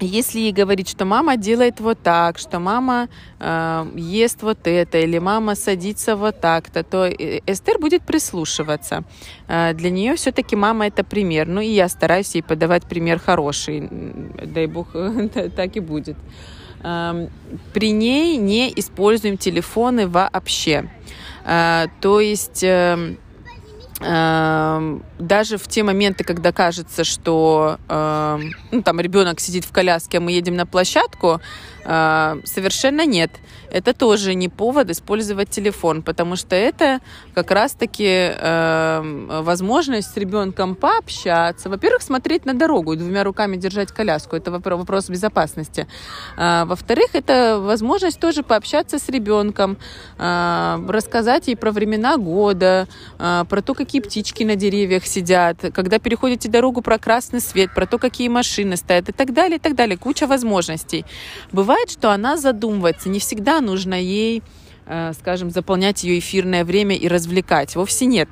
если 0.01 0.41
ей 0.41 0.53
говорить, 0.53 0.89
что 0.89 1.05
мама 1.05 1.37
делает 1.37 1.81
вот 1.81 1.99
так, 2.03 2.39
что 2.39 2.59
мама 2.59 3.09
э, 3.39 3.87
ест 3.97 4.43
вот 4.43 4.59
это, 4.65 4.99
или 4.99 5.19
мама 5.19 5.55
садится 5.55 6.17
вот 6.17 6.41
так-то, 6.41 6.83
то 6.83 7.07
э, 7.07 7.41
Эстер 7.47 7.79
будет 7.79 8.03
прислушиваться. 8.03 9.05
Э, 9.49 9.75
для 9.75 9.91
нее 9.91 10.15
все-таки 10.15 10.57
мама 10.57 10.87
это 10.87 11.05
пример. 11.05 11.47
Ну 11.47 11.61
и 11.61 11.69
я 11.69 11.89
стараюсь 11.89 12.35
ей 12.35 12.43
подавать 12.43 12.85
пример 12.85 13.19
хороший. 13.19 13.89
Дай 14.47 14.67
бог, 14.67 14.89
так 15.57 15.77
и 15.77 15.81
будет. 15.81 16.17
Э, 16.83 17.29
при 17.73 17.93
ней 17.93 18.37
не 18.37 18.73
используем 18.77 19.37
телефоны 19.37 20.09
вообще. 20.09 20.91
Э, 21.45 21.87
то 22.01 22.21
есть... 22.21 22.65
Э, 22.65 23.17
даже 24.01 25.59
в 25.59 25.69
те 25.69 25.83
моменты, 25.83 26.25
когда 26.25 26.53
кажется, 26.53 27.05
что 27.05 27.79
э, 27.87 28.39
ну, 28.71 28.83
там 28.83 28.99
ребенок 28.99 29.41
сидит 29.41 29.67
в 29.67 29.73
коляске, 29.73 30.19
а 30.19 30.21
мы 30.23 30.33
едем 30.33 30.57
на 30.57 30.65
площадку, 30.65 31.41
совершенно 32.45 33.05
нет. 33.07 33.31
Это 33.71 33.95
тоже 33.95 34.35
не 34.35 34.49
повод 34.49 34.91
использовать 34.91 35.51
телефон, 35.51 36.03
потому 36.03 36.37
что 36.37 36.57
это 36.57 37.01
как 37.35 37.51
раз-таки 37.51 38.05
э, 38.07 39.41
возможность 39.43 40.13
с 40.13 40.17
ребенком 40.17 40.75
пообщаться. 40.75 41.69
Во-первых, 41.69 42.03
смотреть 42.03 42.47
на 42.47 42.55
дорогу 42.55 42.93
и 42.93 42.97
двумя 42.97 43.23
руками 43.23 43.57
держать 43.57 43.93
коляску. 43.93 44.37
Это 44.37 44.51
вопрос 44.51 45.09
безопасности. 45.09 45.87
Э, 46.37 46.65
во-вторых, 46.65 47.11
это 47.13 47.59
возможность 47.61 48.19
тоже 48.19 48.43
пообщаться 48.43 48.99
с 48.99 49.09
ребенком, 49.09 49.77
э, 50.19 50.87
рассказать 50.89 51.47
ей 51.47 51.57
про 51.57 51.71
времена 51.71 52.17
года, 52.17 52.89
про 53.19 53.63
то, 53.63 53.75
какие 53.75 54.01
птички 54.01 54.45
на 54.45 54.57
деревьях 54.57 55.07
сидят, 55.07 55.57
когда 55.73 55.99
переходите 55.99 56.49
дорогу, 56.49 56.83
про 56.83 56.99
красный 56.99 57.41
свет, 57.41 57.73
про 57.75 57.87
то, 57.87 57.99
какие 57.99 58.29
машины 58.29 58.77
стоят 58.77 59.09
и 59.09 59.13
так 59.13 59.33
далее, 59.33 59.57
и 59.57 59.61
так 59.61 59.75
далее. 59.75 59.97
Куча 59.97 60.27
возможностей. 60.27 61.05
Бывает, 61.53 61.80
что 61.89 62.11
она 62.11 62.37
задумывается. 62.37 63.09
Не 63.09 63.19
всегда 63.21 63.61
нужно 63.61 63.95
ей 63.95 64.43
э, 64.87 65.13
скажем, 65.19 65.51
заполнять 65.51 66.03
ее 66.05 66.19
эфирное 66.19 66.65
время 66.65 66.97
и 66.97 67.09
развлекать. 67.09 67.77
Вовсе 67.77 68.07
нет. 68.07 68.29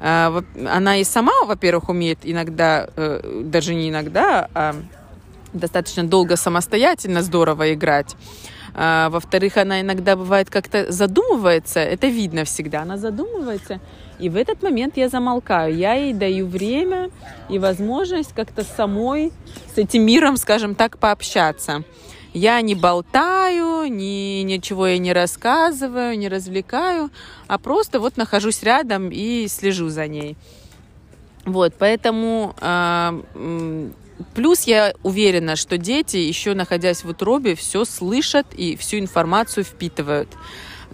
Э, 0.00 0.42
она 0.68 0.98
и 0.98 1.04
сама, 1.04 1.32
во-первых, 1.46 1.88
умеет 1.88 2.18
иногда, 2.22 2.88
э, 2.96 3.42
даже 3.44 3.74
не 3.74 3.88
иногда, 3.88 4.48
а 4.54 4.76
достаточно 5.52 6.04
долго 6.04 6.36
самостоятельно 6.36 7.22
здорово 7.22 7.74
играть. 7.74 8.14
Во-вторых, 8.74 9.58
она 9.58 9.82
иногда 9.82 10.16
бывает 10.16 10.48
как-то 10.48 10.90
задумывается, 10.90 11.80
это 11.80 12.06
видно 12.06 12.44
всегда, 12.44 12.80
она 12.80 12.96
задумывается, 12.96 13.80
и 14.22 14.28
в 14.28 14.36
этот 14.36 14.62
момент 14.62 14.96
я 14.96 15.08
замолкаю, 15.08 15.74
я 15.74 15.94
ей 15.94 16.12
даю 16.12 16.46
время 16.46 17.10
и 17.48 17.58
возможность 17.58 18.32
как-то 18.32 18.62
самой 18.62 19.32
с 19.74 19.78
этим 19.78 20.06
миром, 20.06 20.36
скажем 20.36 20.76
так, 20.76 20.98
пообщаться. 20.98 21.82
Я 22.32 22.60
не 22.62 22.74
болтаю, 22.74 23.86
ни, 23.92 24.42
ничего 24.42 24.86
я 24.86 24.98
не 24.98 25.12
рассказываю, 25.12 26.18
не 26.18 26.28
развлекаю, 26.28 27.10
а 27.46 27.58
просто 27.58 28.00
вот 28.00 28.16
нахожусь 28.16 28.62
рядом 28.62 29.10
и 29.10 29.46
слежу 29.48 29.90
за 29.90 30.06
ней. 30.06 30.36
Вот, 31.44 31.74
поэтому 31.78 32.54
э, 32.60 33.90
плюс 34.34 34.62
я 34.62 34.94
уверена, 35.02 35.56
что 35.56 35.76
дети, 35.76 36.16
еще 36.16 36.54
находясь 36.54 37.04
в 37.04 37.08
утробе, 37.08 37.54
все 37.54 37.84
слышат 37.84 38.46
и 38.56 38.76
всю 38.76 38.98
информацию 38.98 39.64
впитывают. 39.64 40.28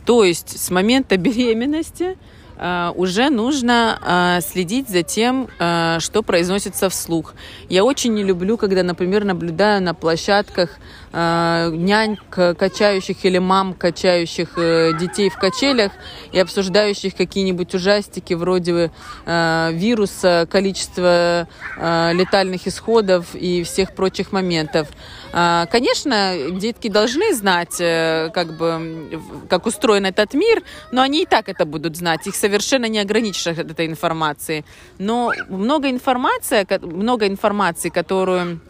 То 0.04 0.24
есть 0.24 0.58
с 0.58 0.70
момента 0.70 1.16
беременности 1.16 2.16
Э, 2.58 2.92
уже 2.94 3.30
нужно 3.30 3.98
э, 4.02 4.40
следить 4.42 4.88
за 4.88 5.02
тем, 5.02 5.48
э, 5.58 5.98
что 6.00 6.22
произносится 6.22 6.88
вслух. 6.88 7.34
Я 7.68 7.84
очень 7.84 8.14
не 8.14 8.24
люблю, 8.24 8.56
когда, 8.56 8.82
например, 8.82 9.24
наблюдаю 9.24 9.80
на 9.80 9.94
площадках 9.94 10.78
нянь 11.12 12.18
качающих 12.30 13.24
или 13.24 13.38
мам 13.38 13.74
качающих 13.74 14.54
детей 14.98 15.30
в 15.30 15.38
качелях 15.38 15.92
и 16.32 16.38
обсуждающих 16.38 17.16
какие-нибудь 17.16 17.74
ужастики 17.74 18.34
вроде 18.34 18.90
вируса, 19.26 20.46
количества 20.50 21.48
летальных 21.76 22.66
исходов 22.66 23.34
и 23.34 23.62
всех 23.62 23.94
прочих 23.94 24.32
моментов. 24.32 24.88
Конечно, 25.32 26.34
детки 26.52 26.88
должны 26.88 27.34
знать, 27.34 27.80
э, 27.80 28.30
как 28.32 28.56
бы, 28.56 29.20
как 29.48 29.66
устроен 29.66 30.06
этот 30.06 30.34
мир, 30.34 30.62
но 30.90 31.02
они 31.02 31.22
и 31.22 31.26
так 31.26 31.48
это 31.48 31.64
будут 31.64 31.96
знать. 31.96 32.26
Их 32.26 32.34
совершенно 32.34 32.86
не 32.86 32.98
ограничишь 32.98 33.46
от 33.46 33.58
этой 33.58 33.86
информации. 33.86 34.64
Но 34.98 35.32
много 35.48 35.90
информации, 35.90 36.66
много 36.80 37.26
информации, 37.26 37.88
которую 37.90 38.60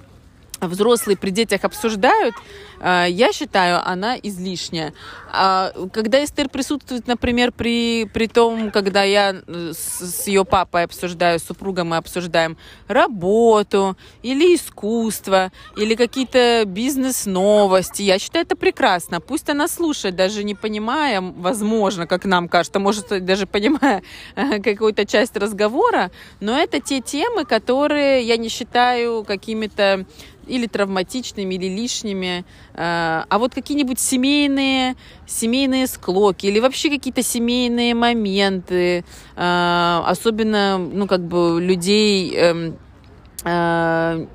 взрослые 0.60 1.16
при 1.16 1.30
детях 1.30 1.64
обсуждают, 1.64 2.34
э, 2.80 3.06
я 3.08 3.32
считаю, 3.32 3.86
она 3.86 4.16
излишняя. 4.16 4.92
А 5.30 5.72
когда 5.92 6.24
Эстер 6.24 6.48
присутствует, 6.48 7.06
например, 7.06 7.52
при, 7.52 8.06
при 8.06 8.26
том, 8.26 8.70
когда 8.70 9.02
я 9.02 9.36
э, 9.46 9.72
с, 9.74 10.00
с 10.00 10.26
ее 10.26 10.44
папой 10.44 10.84
обсуждаю, 10.84 11.38
с 11.38 11.44
супругом 11.44 11.88
мы 11.88 11.96
обсуждаем 11.96 12.56
работу 12.86 13.96
или 14.22 14.54
искусство, 14.54 15.52
или 15.76 15.94
какие-то 15.94 16.64
бизнес-новости, 16.66 18.02
я 18.02 18.18
считаю 18.18 18.46
это 18.46 18.56
прекрасно. 18.56 19.20
Пусть 19.20 19.50
она 19.50 19.68
слушает, 19.68 20.16
даже 20.16 20.44
не 20.44 20.54
понимая, 20.54 21.20
возможно, 21.20 22.06
как 22.06 22.24
нам 22.24 22.48
кажется, 22.48 22.78
может, 22.78 23.24
даже 23.24 23.46
понимая 23.46 24.02
э, 24.34 24.60
какую-то 24.60 25.04
часть 25.04 25.36
разговора, 25.36 26.10
но 26.40 26.56
это 26.58 26.80
те 26.80 27.00
темы, 27.00 27.44
которые 27.44 28.22
я 28.22 28.36
не 28.36 28.48
считаю 28.48 29.24
какими-то 29.24 30.06
или 30.48 30.66
травматичными, 30.66 31.54
или 31.54 31.66
лишними. 31.68 32.44
Э, 32.74 33.24
а 33.28 33.38
вот 33.38 33.54
какие-нибудь 33.54 34.00
семейные, 34.00 34.96
семейные 35.28 35.86
склоки 35.86 36.46
или 36.46 36.58
вообще 36.58 36.90
какие-то 36.90 37.22
семейные 37.22 37.94
моменты, 37.94 39.04
э, 39.36 40.02
особенно, 40.06 40.78
ну, 40.78 41.06
как 41.06 41.20
бы 41.20 41.60
людей 41.60 42.34
эм, 42.34 42.76
э, 43.44 44.26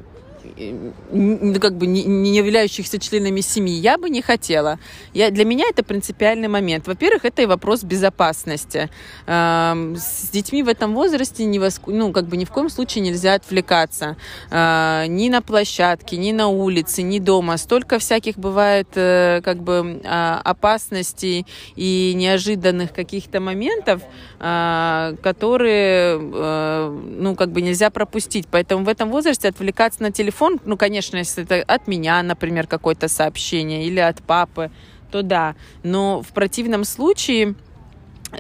как 1.60 1.76
бы 1.76 1.88
не, 1.88 2.04
не 2.04 2.36
являющихся 2.36 3.00
членами 3.00 3.42
семьи, 3.42 3.74
я 3.74 3.98
бы 3.98 4.10
не 4.10 4.22
хотела. 4.22 4.80
Я, 5.14 5.32
для 5.32 5.46
меня 5.46 5.66
это 5.70 5.84
принципиальный 5.84 6.48
момент. 6.48 6.88
Во-первых, 6.88 7.26
это 7.26 7.42
и 7.42 7.46
вопрос 7.46 7.84
безопасности. 7.84 8.90
Э, 9.26 9.94
с 9.96 10.30
детьми 10.30 10.64
в 10.64 10.68
этом 10.68 10.94
возрасте 10.94 11.46
не 11.46 11.60
воску... 11.60 11.92
ну, 11.92 12.12
как 12.12 12.28
бы 12.28 12.38
ни 12.38 12.46
в 12.46 12.52
коем 12.52 12.70
случае 12.70 13.04
нельзя 13.04 13.34
отвлекаться. 13.36 14.18
Э, 14.52 15.06
ни 15.08 15.30
на 15.30 15.42
площадке, 15.42 16.18
ни 16.18 16.32
на 16.32 16.48
улице, 16.48 17.02
ни 17.02 17.20
дома. 17.20 17.58
Столько 17.58 18.00
всяких 18.00 18.38
бывает 18.38 18.88
э, 18.96 19.42
как 19.44 19.64
бы 19.64 20.02
э, 20.04 20.40
опасностей 20.44 21.46
и 21.76 22.14
неожиданных 22.16 22.94
каких-то 22.94 23.40
моментов, 23.40 24.02
э, 24.40 25.16
которые 25.22 26.20
ну, 26.20 27.36
как 27.36 27.52
бы 27.52 27.62
нельзя 27.62 27.90
пропустить. 27.90 28.48
Поэтому 28.52 28.86
в 28.86 28.90
этом 28.90 29.10
возрасте 29.10 29.48
отвлекаться 29.48 30.04
на 30.04 30.12
телефон 30.12 30.43
телефон, 30.44 30.60
ну, 30.66 30.78
конечно, 30.78 31.18
если 31.18 31.44
это 31.44 31.62
от 31.62 31.88
меня, 31.88 32.22
например, 32.24 32.68
какое-то 32.68 33.08
сообщение 33.08 33.86
или 33.86 34.00
от 34.00 34.22
папы, 34.22 34.72
то 35.12 35.22
да. 35.22 35.56
Но 35.84 36.22
в 36.22 36.30
противном 36.30 36.84
случае 36.84 37.56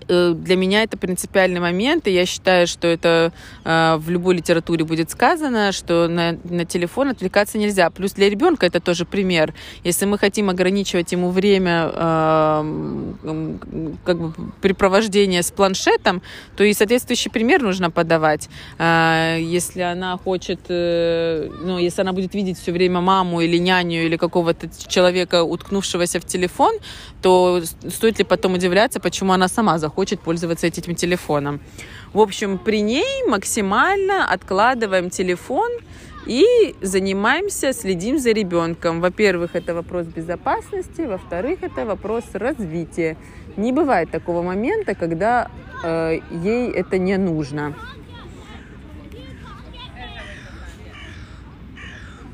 для 0.08 0.56
меня 0.56 0.84
это 0.84 0.98
принципиальный 0.98 1.60
момент, 1.60 2.08
и 2.08 2.12
я 2.12 2.26
считаю, 2.26 2.68
что 2.68 2.88
это 2.88 3.32
э, 3.64 3.96
в 3.98 4.10
любой 4.10 4.36
литературе 4.36 4.86
будет 4.86 5.10
сказано, 5.10 5.72
что 5.72 6.08
на, 6.08 6.38
на 6.44 6.66
телефон 6.66 7.10
отвлекаться 7.10 7.58
нельзя. 7.58 7.90
Плюс 7.90 8.14
для 8.14 8.30
ребенка 8.30 8.66
это 8.66 8.80
тоже 8.80 9.06
пример. 9.06 9.54
Если 9.84 10.06
мы 10.06 10.18
хотим 10.18 10.50
ограничивать 10.50 11.12
ему 11.12 11.30
время 11.30 11.92
э, 11.94 13.58
как 14.04 14.20
бы 14.20 14.34
препровождения 14.62 15.42
с 15.42 15.52
планшетом, 15.52 16.22
то 16.56 16.64
и 16.64 16.74
соответствующий 16.74 17.32
пример 17.32 17.62
нужно 17.62 17.92
подавать. 17.92 18.50
Э, 18.80 19.38
если 19.40 19.82
она 19.82 20.18
хочет, 20.18 20.60
э, 20.70 21.50
ну, 21.62 21.78
если 21.78 22.02
она 22.02 22.14
будет 22.14 22.34
видеть 22.34 22.60
все 22.60 22.72
время 22.72 23.02
маму 23.02 23.42
или 23.42 23.58
няню 23.58 24.06
или 24.06 24.18
какого-то 24.18 24.70
человека, 24.88 25.44
уткнувшегося 25.44 26.20
в 26.20 26.26
телефон, 26.26 26.74
то 27.22 27.62
стоит 27.90 28.20
ли 28.20 28.26
потом 28.26 28.56
удивляться, 28.56 29.00
почему 29.00 29.34
она 29.34 29.48
сама 29.48 29.78
захочет 29.84 30.19
пользоваться 30.22 30.67
этим 30.67 30.96
телефоном. 30.96 31.60
В 32.13 32.19
общем, 32.19 32.58
при 32.58 32.82
ней 32.82 33.28
максимально 33.28 34.17
откладываем 34.36 35.10
телефон 35.10 35.72
и 36.28 36.46
занимаемся, 36.82 37.74
следим 37.74 38.17
за 38.17 38.32
ребенком. 38.32 39.02
Во-первых, 39.02 39.56
это 39.56 39.74
вопрос 39.74 40.08
безопасности, 40.08 41.02
во-вторых, 41.02 41.60
это 41.62 41.86
вопрос 41.86 42.24
развития. 42.34 43.15
Не 43.58 43.72
бывает 43.72 44.10
такого 44.12 44.41
момента, 44.41 44.96
когда 44.96 45.50
э, 45.84 46.19
ей 46.43 46.72
это 46.72 46.98
не 46.98 47.17
нужно. 47.17 47.74